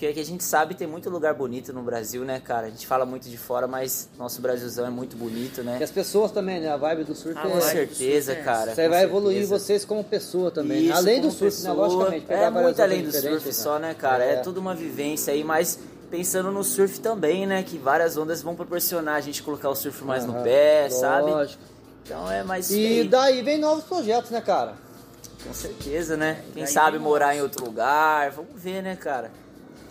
Porque 0.01 0.13
aqui 0.13 0.19
a 0.19 0.25
gente 0.25 0.43
sabe 0.43 0.73
tem 0.73 0.87
muito 0.87 1.11
lugar 1.11 1.35
bonito 1.35 1.71
no 1.71 1.83
Brasil, 1.83 2.25
né, 2.25 2.39
cara? 2.39 2.65
A 2.65 2.69
gente 2.71 2.87
fala 2.87 3.05
muito 3.05 3.29
de 3.29 3.37
fora, 3.37 3.67
mas 3.67 4.09
nosso 4.17 4.41
Brasilzão 4.41 4.87
é 4.87 4.89
muito 4.89 5.15
bonito, 5.15 5.61
né? 5.61 5.77
E 5.79 5.83
as 5.83 5.91
pessoas 5.91 6.31
também, 6.31 6.59
né? 6.59 6.71
A 6.71 6.75
vibe 6.75 7.03
do 7.03 7.13
surf 7.13 7.37
Ah, 7.37 7.47
é... 7.47 7.51
Com 7.51 7.61
certeza, 7.61 8.31
surf 8.33 8.41
é 8.41 8.43
cara. 8.43 8.71
Isso 8.71 8.81
aí 8.81 8.87
com 8.87 8.93
vai 8.95 9.03
evoluir 9.03 9.37
certeza. 9.41 9.59
vocês 9.59 9.85
como 9.85 10.03
pessoa 10.03 10.49
também. 10.49 10.79
né? 10.79 10.83
Isso, 10.85 10.97
além 10.97 11.21
do 11.21 11.29
surf, 11.29 11.43
né? 11.43 11.69
pessoa. 11.69 11.73
Logicamente. 11.75 12.25
pegar 12.25 12.41
É 12.41 12.49
muito 12.49 12.81
além 12.81 13.03
do 13.03 13.11
surf 13.11 13.27
diferentes, 13.27 13.55
só, 13.57 13.77
né, 13.77 13.93
cara? 13.93 14.25
É. 14.25 14.33
É. 14.33 14.35
tudo 14.37 14.59
uma 14.59 14.73
vivência 14.73 15.33
aí, 15.33 15.43
mas 15.43 15.77
pensando 16.09 16.49
no 16.49 16.63
surf 16.63 16.99
também, 16.99 17.45
né? 17.45 17.61
Que 17.61 17.77
várias 17.77 18.17
ondas 18.17 18.41
vão 18.41 18.55
proporcionar 18.55 19.17
a 19.17 19.21
gente 19.21 19.43
colocar 19.43 19.69
o 19.69 19.75
surf 19.75 20.03
mais 20.03 20.25
no 20.25 20.33
Aham, 20.33 20.43
pé, 20.43 20.89
sabe? 20.89 21.29
Lógico. 21.29 21.61
Então 22.03 22.31
é 22.31 22.43
mais 22.43 22.71
E 22.71 23.03
daí 23.03 23.43
vem 23.43 23.59
novos 23.59 23.83
projetos, 23.83 24.31
né, 24.31 24.41
cara? 24.41 24.73
Com 25.45 25.53
certeza, 25.53 26.17
né? 26.17 26.43
Quem 26.55 26.63
daí 26.63 26.73
sabe 26.73 26.97
vem 26.97 27.01
morar 27.01 27.35
em 27.35 27.41
outro 27.43 27.63
lugar, 27.63 28.31
vamos 28.31 28.59
ver, 28.59 28.81
né, 28.81 28.95
cara? 28.95 29.29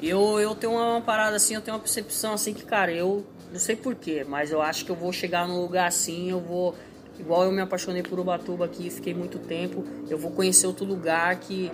Eu, 0.03 0.41
eu 0.41 0.55
tenho 0.55 0.73
uma 0.73 1.01
parada 1.01 1.37
assim, 1.37 1.55
eu 1.55 1.61
tenho 1.61 1.77
uma 1.77 1.83
percepção 1.83 2.33
assim 2.33 2.55
que, 2.55 2.65
cara, 2.65 2.93
eu 2.93 3.25
não 3.53 3.59
sei 3.59 3.77
porquê, 3.77 4.25
mas 4.27 4.51
eu 4.51 4.63
acho 4.63 4.85
que 4.85 4.91
eu 4.91 4.97
vou 4.97 5.13
chegar 5.13 5.47
num 5.47 5.61
lugar 5.61 5.89
assim, 5.89 6.31
eu 6.31 6.41
vou. 6.41 6.75
Igual 7.19 7.45
eu 7.45 7.53
me 7.53 7.61
apaixonei 7.61 8.03
por 8.03 8.19
Ubatuba 8.19 8.65
aqui, 8.65 8.89
fiquei 8.89 9.13
muito 9.13 9.39
tempo, 9.39 9.85
eu 10.09 10.17
vou 10.17 10.31
conhecer 10.31 10.67
outro 10.67 10.85
lugar 10.85 11.37
que. 11.37 11.71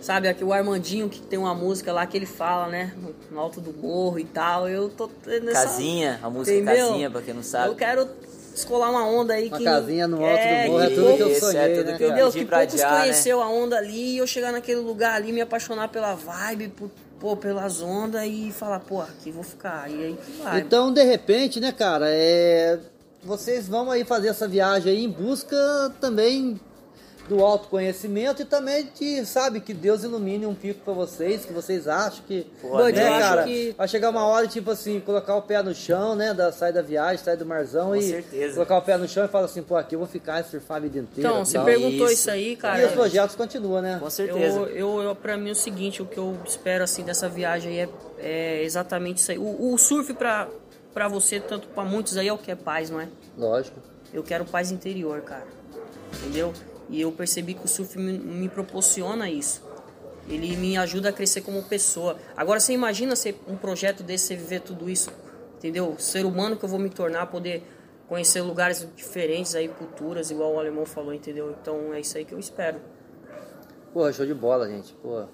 Sabe, 0.00 0.28
aqui 0.28 0.44
o 0.44 0.52
Armandinho 0.52 1.08
que 1.08 1.18
tem 1.22 1.38
uma 1.38 1.54
música 1.54 1.90
lá 1.90 2.04
que 2.04 2.14
ele 2.14 2.26
fala, 2.26 2.68
né? 2.68 2.92
No, 2.94 3.14
no 3.30 3.40
alto 3.40 3.58
do 3.58 3.72
morro 3.72 4.18
e 4.18 4.24
tal. 4.24 4.68
Eu 4.68 4.90
tô 4.90 5.08
nessa. 5.26 5.62
Casinha, 5.62 6.20
a 6.22 6.28
música 6.28 6.54
Entendeu? 6.54 6.88
Casinha, 6.88 7.10
pra 7.10 7.22
quem 7.22 7.32
não 7.32 7.42
sabe. 7.42 7.68
Eu 7.68 7.74
quero 7.74 8.06
descolar 8.54 8.90
uma 8.90 9.06
onda 9.06 9.34
aí 9.34 9.48
Uma 9.48 9.58
que. 9.58 9.64
casinha 9.64 10.06
no 10.06 10.24
alto 10.24 10.42
do 10.42 10.70
morro, 10.70 10.80
é 10.82 10.90
tudo 10.90 11.16
que 11.16 11.22
eu 11.22 11.30
isso, 11.30 11.40
sonhei, 11.40 11.60
é 11.60 11.76
tudo 11.76 11.90
né, 11.90 11.96
que 11.96 12.02
eu? 12.02 12.08
Entendeu? 12.08 12.32
Que 12.32 12.44
pra 12.44 12.58
poucos 12.58 12.80
né? 12.80 13.00
conheceu 13.00 13.42
a 13.42 13.48
onda 13.48 13.76
ali 13.76 14.14
e 14.14 14.18
eu 14.18 14.26
chegar 14.26 14.52
naquele 14.52 14.80
lugar 14.80 15.14
ali, 15.14 15.32
me 15.32 15.40
apaixonar 15.40 15.88
pela 15.88 16.14
vibe, 16.14 16.68
por, 16.68 16.90
pô, 17.20 17.36
pelas 17.36 17.80
ondas 17.80 18.24
e 18.26 18.52
falar, 18.52 18.80
pô, 18.80 19.00
aqui 19.00 19.30
vou 19.30 19.42
ficar. 19.42 19.90
E 19.90 20.04
aí 20.04 20.18
vai. 20.42 20.60
Então, 20.60 20.92
de 20.92 21.02
repente, 21.02 21.60
né, 21.60 21.72
cara, 21.72 22.06
é... 22.08 22.78
vocês 23.22 23.68
vão 23.68 23.90
aí 23.90 24.04
fazer 24.04 24.28
essa 24.28 24.46
viagem 24.46 24.92
aí 24.92 25.04
em 25.04 25.10
busca 25.10 25.56
também 26.00 26.60
do 27.28 27.42
autoconhecimento 27.42 28.42
e 28.42 28.44
também 28.44 28.86
de, 28.98 29.24
sabe, 29.24 29.58
que 29.60 29.72
Deus 29.72 30.04
ilumine 30.04 30.44
um 30.46 30.54
pico 30.54 30.80
pra 30.84 30.92
vocês, 30.92 31.44
que 31.46 31.52
vocês 31.54 31.88
acham 31.88 32.22
que, 32.26 32.46
Pô, 32.60 32.78
né, 32.84 32.92
cara, 32.92 33.44
que- 33.44 33.74
vai 33.78 33.88
chegar 33.88 34.10
uma 34.10 34.26
hora, 34.26 34.46
tipo 34.46 34.70
assim, 34.70 35.00
colocar 35.00 35.34
o 35.34 35.40
pé 35.42 35.62
no 35.62 35.74
chão, 35.74 36.14
né, 36.14 36.34
da, 36.34 36.52
sair 36.52 36.72
da 36.74 36.82
viagem, 36.82 37.24
sair 37.24 37.36
do 37.38 37.46
marzão 37.46 37.88
Com 37.88 37.96
e 37.96 38.02
certeza. 38.02 38.54
colocar 38.54 38.76
o 38.76 38.82
pé 38.82 38.98
no 38.98 39.08
chão 39.08 39.24
e 39.24 39.28
falar 39.28 39.46
assim, 39.46 39.62
pô, 39.62 39.74
aqui 39.76 39.94
eu 39.94 39.98
vou 39.98 40.08
ficar 40.08 40.40
e 40.40 40.44
surfar 40.44 40.76
a 40.76 40.80
vida 40.80 40.98
inteira. 40.98 41.30
Então, 41.30 41.44
você 41.44 41.58
perguntou 41.60 42.06
Isso. 42.06 42.12
isso, 42.12 42.30
aí, 42.30 42.56
cara. 42.56 42.82
E 42.82 42.84
os 42.86 42.92
projetos 42.92 43.34
continuam, 43.34 43.80
né? 43.80 43.96
Com 43.98 44.10
certeza. 44.10 44.58
Eu, 44.58 44.68
eu, 44.68 45.02
eu, 45.02 45.14
pra 45.16 45.38
mim, 45.38 45.48
é 45.48 45.52
o 45.52 45.56
seguinte, 45.56 46.02
o 46.02 46.06
que 46.06 46.18
eu 46.18 46.36
espero, 46.46 46.84
assim, 46.84 47.02
dessa 47.04 47.26
viagem 47.28 47.70
aí 47.80 47.88
é, 48.18 48.58
é 48.58 48.62
exatamente 48.64 49.18
isso 49.18 49.30
aí. 49.30 49.38
O, 49.38 49.72
o 49.72 49.78
surf 49.78 50.12
pra, 50.12 50.46
pra 50.92 51.08
você, 51.08 51.40
tanto 51.40 51.68
pra 51.68 51.84
muitos 51.84 52.18
aí, 52.18 52.28
é 52.28 52.32
o 52.34 52.36
que 52.38 52.50
é 52.50 52.54
paz, 52.54 52.90
não 52.90 53.00
é? 53.00 53.08
Lógico. 53.38 53.80
Eu 54.12 54.22
quero 54.22 54.44
paz 54.44 54.70
interior, 54.70 55.22
cara. 55.22 55.46
Entendeu? 56.20 56.52
E 56.88 57.00
eu 57.00 57.12
percebi 57.12 57.54
que 57.54 57.64
o 57.64 57.68
surf 57.68 57.98
me, 57.98 58.18
me 58.18 58.48
proporciona 58.48 59.28
isso. 59.30 59.62
Ele 60.28 60.56
me 60.56 60.76
ajuda 60.76 61.10
a 61.10 61.12
crescer 61.12 61.42
como 61.42 61.62
pessoa. 61.62 62.16
Agora 62.36 62.58
você 62.58 62.72
imagina 62.72 63.14
ser 63.14 63.38
um 63.46 63.56
projeto 63.56 64.02
desse, 64.02 64.26
você 64.26 64.36
viver 64.36 64.60
tudo 64.60 64.88
isso, 64.88 65.10
entendeu? 65.56 65.96
Ser 65.98 66.24
humano 66.24 66.56
que 66.56 66.64
eu 66.64 66.68
vou 66.68 66.78
me 66.78 66.88
tornar, 66.88 67.26
poder 67.26 67.62
conhecer 68.08 68.40
lugares 68.42 68.86
diferentes 68.96 69.54
aí, 69.54 69.68
culturas, 69.68 70.30
igual 70.30 70.54
o 70.54 70.58
alemão 70.58 70.86
falou, 70.86 71.12
entendeu? 71.12 71.54
Então 71.60 71.92
é 71.92 72.00
isso 72.00 72.16
aí 72.16 72.24
que 72.24 72.32
eu 72.32 72.38
espero. 72.38 72.80
Pô, 73.92 74.10
show 74.12 74.26
de 74.26 74.34
bola, 74.34 74.68
gente. 74.68 74.92
Pô. 74.94 75.24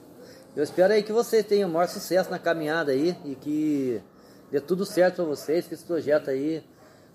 Eu 0.56 0.64
espero 0.64 0.92
aí 0.92 1.02
que 1.02 1.12
vocês 1.12 1.44
tenham 1.46 1.68
o 1.68 1.72
maior 1.72 1.86
sucesso 1.86 2.30
na 2.30 2.38
caminhada 2.38 2.90
aí 2.90 3.16
e 3.24 3.36
que 3.36 4.02
dê 4.50 4.60
tudo 4.60 4.84
certo 4.84 5.16
pra 5.16 5.24
vocês, 5.24 5.66
que 5.66 5.74
esse 5.74 5.84
projeto 5.84 6.30
aí 6.30 6.64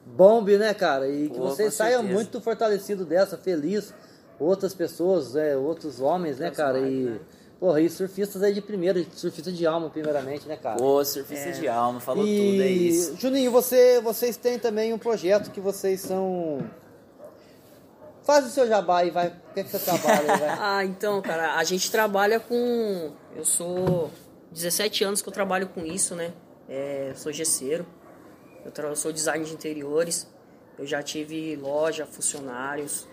bombe, 0.06 0.58
né, 0.58 0.74
cara? 0.74 1.10
E 1.10 1.30
que 1.30 1.38
Pô, 1.38 1.50
vocês 1.50 1.72
com 1.72 1.78
saiam 1.78 2.02
muito 2.04 2.40
fortalecidos 2.40 3.06
dessa, 3.06 3.38
feliz. 3.38 3.94
Outras 4.40 4.74
pessoas, 4.74 5.36
é, 5.36 5.56
outros 5.56 6.02
homens, 6.02 6.40
né, 6.40 6.52
cara? 6.52 6.80
E, 6.80 7.20
porra, 7.60 7.80
e 7.80 7.90
surfistas 7.90 8.44
aí 8.44 8.54
de 8.54 8.62
primeira, 8.62 9.04
surfistas 9.14 9.56
de 9.58 9.66
alma, 9.66 9.90
primeiramente, 9.90 10.48
né, 10.48 10.58
cara? 10.58 10.78
Pô, 10.78 11.04
surfista 11.06 11.52
de 11.54 11.68
alma, 11.68 12.00
falou 12.02 12.26
e, 12.28 12.52
tudo, 12.52 12.62
é 12.64 12.68
isso. 12.68 13.16
Juninho, 13.18 13.50
você, 13.52 14.02
vocês 14.02 14.36
têm 14.36 14.60
também 14.60 14.94
um 14.94 14.98
projeto 14.98 15.52
que 15.52 15.62
vocês 15.62 16.02
são. 16.02 16.60
Faz 18.24 18.46
o 18.46 18.50
seu 18.50 18.68
jabá 18.68 19.00
aí, 19.00 19.12
vai. 19.12 19.28
O 19.28 19.54
que, 19.54 19.60
é 19.60 19.64
que 19.64 19.70
você 19.70 19.80
trabalha 19.80 20.34
aí, 20.34 20.40
vai? 20.40 20.58
Ah, 20.60 20.84
então, 20.86 21.22
cara, 21.22 21.56
a 21.56 21.64
gente 21.64 21.90
trabalha 21.92 22.40
com. 22.40 23.12
Eu 23.36 23.46
sou 23.46 24.10
17 24.52 25.04
anos 25.04 25.22
que 25.22 25.30
eu 25.30 25.34
trabalho 25.34 25.68
com 25.70 25.86
isso, 25.86 26.16
né? 26.16 26.34
É, 26.68 27.10
eu 27.12 27.16
sou 27.16 27.32
gesseiro, 27.32 27.86
eu, 28.66 28.72
tra- 28.72 28.88
eu 28.88 28.96
sou 28.96 29.12
design 29.14 29.46
de 29.46 29.54
interiores 29.54 30.28
Eu 30.80 30.86
já 30.88 31.04
tive 31.04 31.56
loja, 31.56 32.08
funcionários 32.08 33.08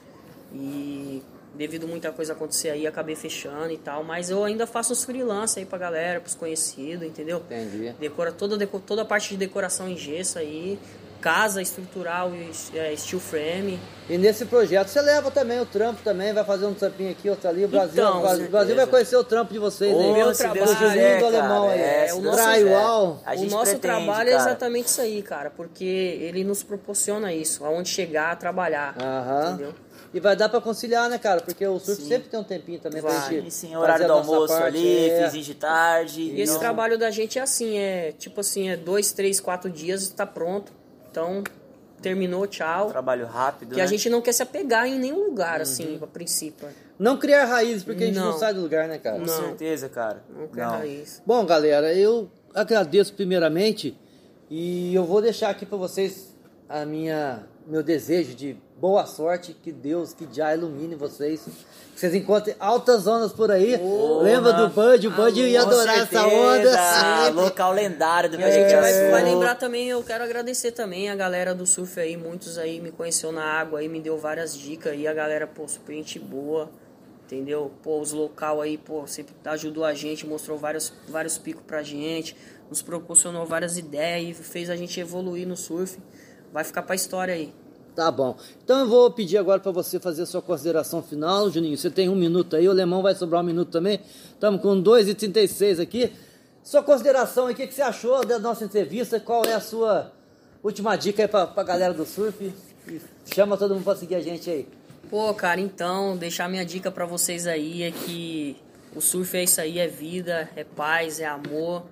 e 0.54 1.22
devido 1.54 1.84
a 1.84 1.86
muita 1.86 2.10
coisa 2.10 2.32
acontecer 2.32 2.70
aí, 2.70 2.86
acabei 2.86 3.14
fechando 3.14 3.70
e 3.70 3.76
tal, 3.76 4.02
mas 4.02 4.30
eu 4.30 4.42
ainda 4.44 4.66
faço 4.66 4.92
uns 4.92 5.04
freelance 5.04 5.58
aí 5.58 5.66
pra 5.66 5.78
galera, 5.78 6.20
pros 6.20 6.34
conhecidos, 6.34 7.06
entendeu? 7.06 7.38
Entendi. 7.38 7.94
Decora 8.00 8.32
toda, 8.32 8.66
toda 8.66 9.02
a 9.02 9.04
parte 9.04 9.30
de 9.30 9.36
decoração 9.36 9.86
em 9.88 9.96
gesso 9.96 10.38
aí, 10.38 10.78
casa 11.20 11.60
estrutural 11.62 12.32
e 12.34 12.50
é, 12.76 12.96
steel 12.96 13.20
frame. 13.20 13.78
E 14.08 14.16
nesse 14.18 14.46
projeto 14.46 14.88
você 14.88 15.00
leva 15.00 15.30
também 15.30 15.60
o 15.60 15.66
trampo 15.66 16.00
também, 16.02 16.32
vai 16.32 16.42
fazer 16.42 16.64
um 16.66 16.74
trampinho 16.74 17.10
aqui, 17.12 17.28
outro 17.30 17.48
ali. 17.48 17.64
O 17.64 17.68
Brasil, 17.68 17.92
Então, 18.02 18.18
o 18.18 18.22
Brasil, 18.22 18.46
o 18.46 18.50
Brasil 18.50 18.74
vai 18.76 18.86
conhecer 18.86 19.16
o 19.16 19.22
trampo 19.24 19.52
de 19.52 19.58
vocês 19.58 19.94
Ô, 19.94 20.00
aí. 20.00 20.12
meu 20.14 20.32
se 20.34 20.38
trabalho, 20.42 20.66
quiser, 20.76 21.18
do 21.18 21.24
cara, 21.24 21.38
Alemão 21.38 21.68
aí. 21.68 21.78
é, 21.80 22.08
É, 22.08 22.14
o 22.14 22.20
nosso-. 22.22 22.42
Drywall. 22.44 23.22
A 23.24 23.34
o 23.34 23.44
nosso 23.44 23.62
pretende, 23.72 23.78
trabalho 23.80 24.30
é 24.30 24.32
cara. 24.32 24.50
exatamente 24.50 24.86
isso 24.88 25.00
aí, 25.02 25.22
cara, 25.22 25.50
porque 25.50 25.84
ele 25.84 26.42
nos 26.44 26.62
proporciona 26.62 27.32
isso, 27.32 27.64
aonde 27.64 27.88
chegar 27.90 28.32
a 28.32 28.36
trabalhar, 28.36 28.96
Aham. 28.98 29.48
entendeu? 29.54 29.74
E 30.14 30.20
vai 30.20 30.36
dar 30.36 30.48
pra 30.48 30.60
conciliar, 30.60 31.08
né, 31.08 31.18
cara? 31.18 31.40
Porque 31.40 31.66
o 31.66 31.78
surf 31.78 32.02
Sim. 32.02 32.08
sempre 32.08 32.28
tem 32.28 32.38
um 32.38 32.44
tempinho 32.44 32.78
também 32.78 33.00
pra 33.00 33.10
Vai. 33.12 33.30
gente. 33.36 33.48
E 33.48 33.50
sim, 33.50 33.74
horário 33.74 34.04
a 34.04 34.08
do 34.08 34.12
almoço 34.12 34.48
parte, 34.52 34.66
ali, 34.66 35.08
é. 35.08 35.24
finzinho 35.24 35.44
de 35.44 35.54
tarde. 35.54 36.20
E 36.22 36.40
esse 36.40 36.52
não- 36.52 36.60
trabalho 36.60 36.98
da 36.98 37.10
gente 37.10 37.38
é 37.38 37.42
assim, 37.42 37.78
é 37.78 38.12
tipo 38.12 38.40
assim, 38.40 38.68
é 38.68 38.76
dois, 38.76 39.12
três, 39.12 39.40
quatro 39.40 39.70
dias 39.70 40.02
está 40.02 40.26
pronto. 40.26 40.70
Então, 41.10 41.42
terminou, 42.02 42.46
tchau. 42.46 42.88
Trabalho 42.88 43.24
rápido, 43.26 43.74
Que 43.74 43.80
a 43.80 43.84
né? 43.84 43.88
gente 43.88 44.10
não 44.10 44.20
quer 44.20 44.32
se 44.32 44.42
apegar 44.42 44.86
em 44.86 44.98
nenhum 44.98 45.24
lugar, 45.28 45.56
Uhum. 45.56 45.62
assim, 45.62 45.98
a 46.02 46.06
princípio. 46.06 46.68
Não 46.98 47.16
criar 47.16 47.46
raízes, 47.46 47.82
porque 47.82 48.04
a 48.04 48.06
gente 48.08 48.16
não 48.18 48.32
Não. 48.32 48.38
sai 48.38 48.52
do 48.52 48.60
lugar, 48.60 48.86
né, 48.88 48.98
cara? 48.98 49.18
Com 49.18 49.24
Não. 49.24 49.34
certeza, 49.46 49.88
cara. 49.88 50.22
Não 50.28 50.48
Não. 50.52 50.70
raiz. 50.78 51.22
Bom, 51.24 51.44
galera, 51.46 51.92
eu 51.94 52.30
agradeço 52.54 53.14
primeiramente 53.14 53.96
e 54.50 54.94
eu 54.94 55.04
vou 55.04 55.22
deixar 55.22 55.48
aqui 55.48 55.64
pra 55.64 55.78
vocês 55.78 56.36
a 56.68 56.84
minha 56.84 57.44
meu 57.66 57.82
desejo 57.82 58.34
de 58.34 58.56
boa 58.82 59.06
sorte, 59.06 59.54
que 59.54 59.70
Deus, 59.70 60.12
que 60.12 60.26
já 60.32 60.52
ilumine 60.52 60.96
vocês. 60.96 61.44
Que 61.94 62.00
vocês 62.00 62.16
encontrem 62.16 62.56
altas 62.58 63.06
ondas 63.06 63.32
por 63.32 63.48
aí. 63.48 63.80
Lembra 64.20 64.52
do 64.54 64.68
Bud? 64.70 65.06
O 65.06 65.10
Bud 65.12 65.40
ia 65.40 65.62
Com 65.62 65.68
adorar 65.68 65.98
essa 66.00 66.20
certeza, 66.20 66.36
onda. 66.36 67.28
Local 67.30 67.72
lendário 67.72 68.28
do 68.28 68.40
E 68.40 68.42
a 68.42 68.50
gente 68.50 68.74
vai, 68.74 69.10
vai 69.12 69.22
lembrar 69.22 69.54
também, 69.54 69.88
eu 69.88 70.02
quero 70.02 70.24
agradecer 70.24 70.72
também 70.72 71.08
a 71.08 71.14
galera 71.14 71.54
do 71.54 71.64
surf 71.64 72.00
aí, 72.00 72.16
muitos 72.16 72.58
aí 72.58 72.80
me 72.80 72.90
conheceu 72.90 73.30
na 73.30 73.44
água 73.44 73.78
aí, 73.78 73.88
me 73.88 74.00
deu 74.00 74.18
várias 74.18 74.58
dicas 74.58 74.94
aí, 74.94 75.06
a 75.06 75.14
galera, 75.14 75.46
pô, 75.46 75.68
super 75.68 75.94
gente 75.94 76.18
boa, 76.18 76.68
entendeu? 77.24 77.70
Pô, 77.84 78.00
os 78.00 78.10
local 78.10 78.60
aí, 78.60 78.76
pô, 78.76 79.06
sempre 79.06 79.32
ajudou 79.44 79.84
a 79.84 79.94
gente, 79.94 80.26
mostrou 80.26 80.58
vários, 80.58 80.92
vários 81.08 81.38
picos 81.38 81.62
pra 81.64 81.84
gente, 81.84 82.36
nos 82.68 82.82
proporcionou 82.82 83.46
várias 83.46 83.78
ideias 83.78 84.40
e 84.40 84.42
fez 84.42 84.68
a 84.68 84.74
gente 84.74 84.98
evoluir 84.98 85.46
no 85.46 85.56
surf. 85.56 86.00
Vai 86.52 86.64
ficar 86.64 86.82
pra 86.82 86.96
história 86.96 87.32
aí. 87.32 87.61
Tá 87.94 88.10
bom. 88.10 88.36
Então 88.64 88.80
eu 88.80 88.88
vou 88.88 89.10
pedir 89.10 89.36
agora 89.36 89.60
para 89.60 89.70
você 89.70 90.00
fazer 90.00 90.22
a 90.22 90.26
sua 90.26 90.40
consideração 90.40 91.02
final, 91.02 91.50
Juninho. 91.50 91.76
Você 91.76 91.90
tem 91.90 92.08
um 92.08 92.16
minuto 92.16 92.56
aí, 92.56 92.66
o 92.66 92.70
Alemão 92.70 93.02
vai 93.02 93.14
sobrar 93.14 93.42
um 93.42 93.46
minuto 93.46 93.70
também. 93.70 94.00
Estamos 94.32 94.62
com 94.62 94.82
2h36 94.82 95.80
aqui. 95.80 96.12
Sua 96.62 96.82
consideração 96.82 97.46
aí, 97.46 97.52
o 97.52 97.56
que, 97.56 97.66
que 97.66 97.74
você 97.74 97.82
achou 97.82 98.24
da 98.24 98.38
nossa 98.38 98.64
entrevista? 98.64 99.20
Qual 99.20 99.44
é 99.44 99.52
a 99.52 99.60
sua 99.60 100.10
última 100.62 100.96
dica 100.96 101.22
aí 101.22 101.28
pra, 101.28 101.46
pra 101.46 101.62
galera 101.62 101.92
do 101.92 102.06
surf? 102.06 102.52
E 102.88 103.00
chama 103.34 103.56
todo 103.56 103.74
mundo 103.74 103.84
pra 103.84 103.94
seguir 103.94 104.14
a 104.14 104.20
gente 104.20 104.48
aí. 104.48 104.66
Pô, 105.10 105.34
cara, 105.34 105.60
então, 105.60 106.16
deixar 106.16 106.48
minha 106.48 106.64
dica 106.64 106.90
pra 106.90 107.04
vocês 107.04 107.46
aí 107.46 107.82
é 107.82 107.90
que 107.90 108.56
o 108.96 109.00
surf 109.00 109.36
é 109.36 109.44
isso 109.44 109.60
aí, 109.60 109.78
é 109.78 109.86
vida, 109.86 110.48
é 110.56 110.64
paz, 110.64 111.20
é 111.20 111.26
amor, 111.26 111.82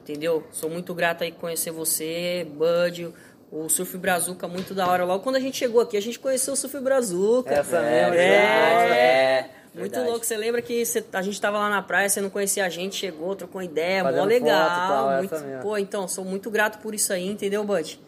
entendeu? 0.00 0.46
Sou 0.52 0.70
muito 0.70 0.94
grato 0.94 1.22
aí 1.22 1.32
conhecer 1.32 1.70
você, 1.70 2.46
Bud, 2.50 3.12
o 3.52 3.68
Surf 3.68 3.96
Brazuca, 3.98 4.46
muito 4.46 4.74
da 4.74 4.86
hora. 4.88 5.04
Logo 5.04 5.22
quando 5.22 5.36
a 5.36 5.40
gente 5.40 5.56
chegou 5.56 5.80
aqui, 5.80 5.96
a 5.96 6.02
gente 6.02 6.18
conheceu 6.18 6.54
o 6.54 6.56
Surf 6.56 6.78
Brazuca. 6.80 7.52
Essa 7.54 7.78
É, 7.78 8.02
mesmo, 8.02 8.10
verdade, 8.16 8.92
é. 8.92 8.96
é. 8.96 9.50
Muito 9.72 9.92
verdade. 9.92 10.10
louco, 10.10 10.26
você 10.26 10.36
lembra 10.36 10.60
que 10.60 10.84
você- 10.84 11.04
a 11.12 11.22
gente 11.22 11.40
tava 11.40 11.58
lá 11.58 11.68
na 11.70 11.80
praia, 11.80 12.08
você 12.08 12.20
não 12.20 12.28
conhecia 12.30 12.64
a 12.64 12.68
gente, 12.68 12.96
chegou, 12.96 13.36
trocou 13.36 13.62
ideia, 13.62 14.02
Fazendo 14.02 14.20
mó 14.20 14.26
legal. 14.26 14.68
foto 14.68 15.24
e 15.24 15.28
tal, 15.28 15.40
muito-. 15.44 15.62
Pô, 15.62 15.78
então, 15.78 16.08
sou 16.08 16.24
muito 16.24 16.50
grato 16.50 16.78
por 16.80 16.92
isso 16.94 17.12
aí, 17.12 17.28
entendeu, 17.28 17.62
Bud? 17.64 18.00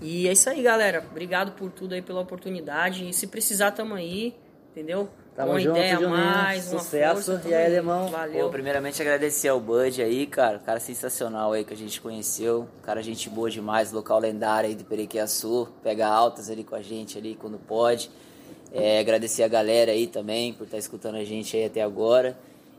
E 0.00 0.26
é 0.28 0.32
isso 0.32 0.48
aí, 0.48 0.62
galera. 0.62 1.04
Obrigado 1.10 1.52
por 1.52 1.70
tudo 1.70 1.94
aí, 1.94 2.00
pela 2.02 2.20
oportunidade. 2.20 3.08
E 3.08 3.12
se 3.12 3.26
precisar, 3.26 3.70
tamo 3.72 3.94
aí, 3.94 4.34
entendeu? 4.72 5.08
Tamo 5.40 5.52
uma 5.52 5.60
junto, 5.60 5.76
ideia 5.76 5.96
a 5.96 6.00
Juninho. 6.00 6.10
mais, 6.10 6.64
Sucesso. 6.64 7.32
força, 7.32 7.48
E 7.48 7.54
aí, 7.54 7.66
alemão? 7.66 8.08
Valeu. 8.08 8.44
Pô, 8.46 8.50
primeiramente 8.50 9.00
agradecer 9.00 9.48
ao 9.48 9.60
Bud 9.60 10.02
aí, 10.02 10.26
cara, 10.26 10.58
cara 10.58 10.80
sensacional 10.80 11.52
aí 11.52 11.64
que 11.64 11.72
a 11.72 11.76
gente 11.76 12.00
conheceu, 12.00 12.68
cara 12.82 13.02
gente 13.02 13.28
boa 13.30 13.50
demais, 13.50 13.92
local 13.92 14.18
lendário 14.18 14.68
aí 14.68 14.74
do 14.74 14.84
Perequiaçu, 14.84 15.68
pega 15.82 16.06
altas 16.06 16.50
ali 16.50 16.64
com 16.64 16.74
a 16.74 16.82
gente 16.82 17.16
ali 17.18 17.34
quando 17.34 17.58
pode. 17.58 18.10
É, 18.72 19.00
agradecer 19.00 19.42
a 19.42 19.48
galera 19.48 19.90
aí 19.92 20.06
também 20.06 20.52
por 20.52 20.64
estar 20.64 20.78
escutando 20.78 21.16
a 21.16 21.24
gente 21.24 21.56
aí 21.56 21.64
até 21.64 21.82
agora. 21.82 22.36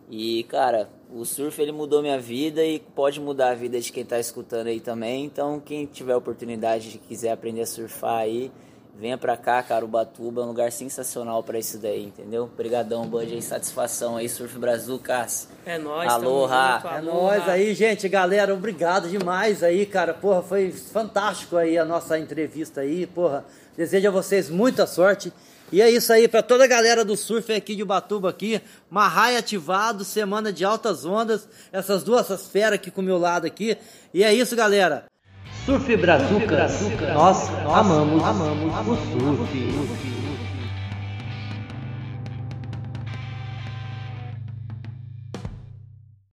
E, 0.10 0.44
cara, 0.44 0.90
o 1.14 1.24
surf 1.26 1.62
ele 1.62 1.72
mudou 1.72 2.02
minha 2.02 2.20
vida 2.20 2.64
e 2.64 2.80
pode 2.80 3.20
mudar 3.20 3.52
a 3.52 3.54
vida 3.56 3.80
de 3.80 3.92
quem 3.92 4.04
tá 4.04 4.20
escutando 4.20 4.68
aí 4.68 4.80
também. 4.80 5.26
Então, 5.26 5.60
quem 5.60 5.86
tiver 5.86 6.16
oportunidade 6.16 6.92
de 6.92 6.98
quiser 6.98 7.32
aprender 7.32 7.62
a 7.62 7.66
surfar 7.66 8.20
aí, 8.20 8.52
venha 9.00 9.18
pra 9.18 9.36
cá, 9.36 9.64
cara, 9.64 9.84
Ubatuba 9.84 10.42
é 10.42 10.44
um 10.44 10.48
lugar 10.48 10.72
sensacional 10.72 11.42
pra 11.42 11.58
isso 11.58 11.78
daí, 11.78 12.06
entendeu? 12.06 12.44
Obrigadão, 12.44 13.08
Bud 13.08 13.34
aí, 13.34 13.42
satisfação 13.42 14.18
aí, 14.18 14.30
Surf 14.30 14.58
Brasil, 14.60 15.00
Cássio. 15.00 15.50
É 15.66 15.78
nóis, 15.78 16.10
Aloha. 16.10 16.80
junto, 16.82 16.94
É 16.94 17.02
nóis 17.02 17.50
aí, 17.50 17.74
gente, 17.74 18.08
galera, 18.08 18.54
obrigado 18.54 19.10
demais 19.10 19.64
aí, 19.64 19.86
cara, 19.86 20.14
porra, 20.14 20.42
foi 20.44 20.72
fantástico 20.72 21.58
aí 21.58 21.78
a 21.78 21.86
nossa 21.86 22.20
entrevista 22.20 22.82
aí, 22.82 23.08
porra, 23.08 23.46
desejo 23.76 24.08
a 24.08 24.12
vocês 24.12 24.50
muita 24.50 24.86
sorte, 24.86 25.34
e 25.72 25.82
é 25.82 25.90
isso 25.90 26.12
aí, 26.12 26.28
pra 26.28 26.44
toda 26.44 26.66
a 26.66 26.68
galera 26.68 27.06
do 27.06 27.16
surf 27.16 27.52
aqui 27.54 27.76
de 27.76 27.84
Ubatuba 27.84 28.30
aqui, 28.30 28.62
Marrai 28.90 29.38
ativado, 29.38 30.04
semana 30.04 30.52
de 30.52 30.66
altas 30.66 31.06
ondas, 31.06 31.48
essas 31.72 32.04
duas 32.04 32.26
essas 32.26 32.48
feras 32.48 32.74
aqui 32.74 32.92
com 32.92 33.02
o 33.02 33.06
meu 33.06 33.18
lado 33.18 33.48
aqui, 33.48 33.78
e 34.14 34.24
é 34.24 34.34
isso, 34.34 34.56
galera. 34.56 35.11
Surf 35.66 35.96
Brazucas, 35.96 36.90
nós 37.14 37.50
amamos, 37.72 38.24
amamos 38.24 38.88
o 38.88 38.96
surf. 38.96 40.21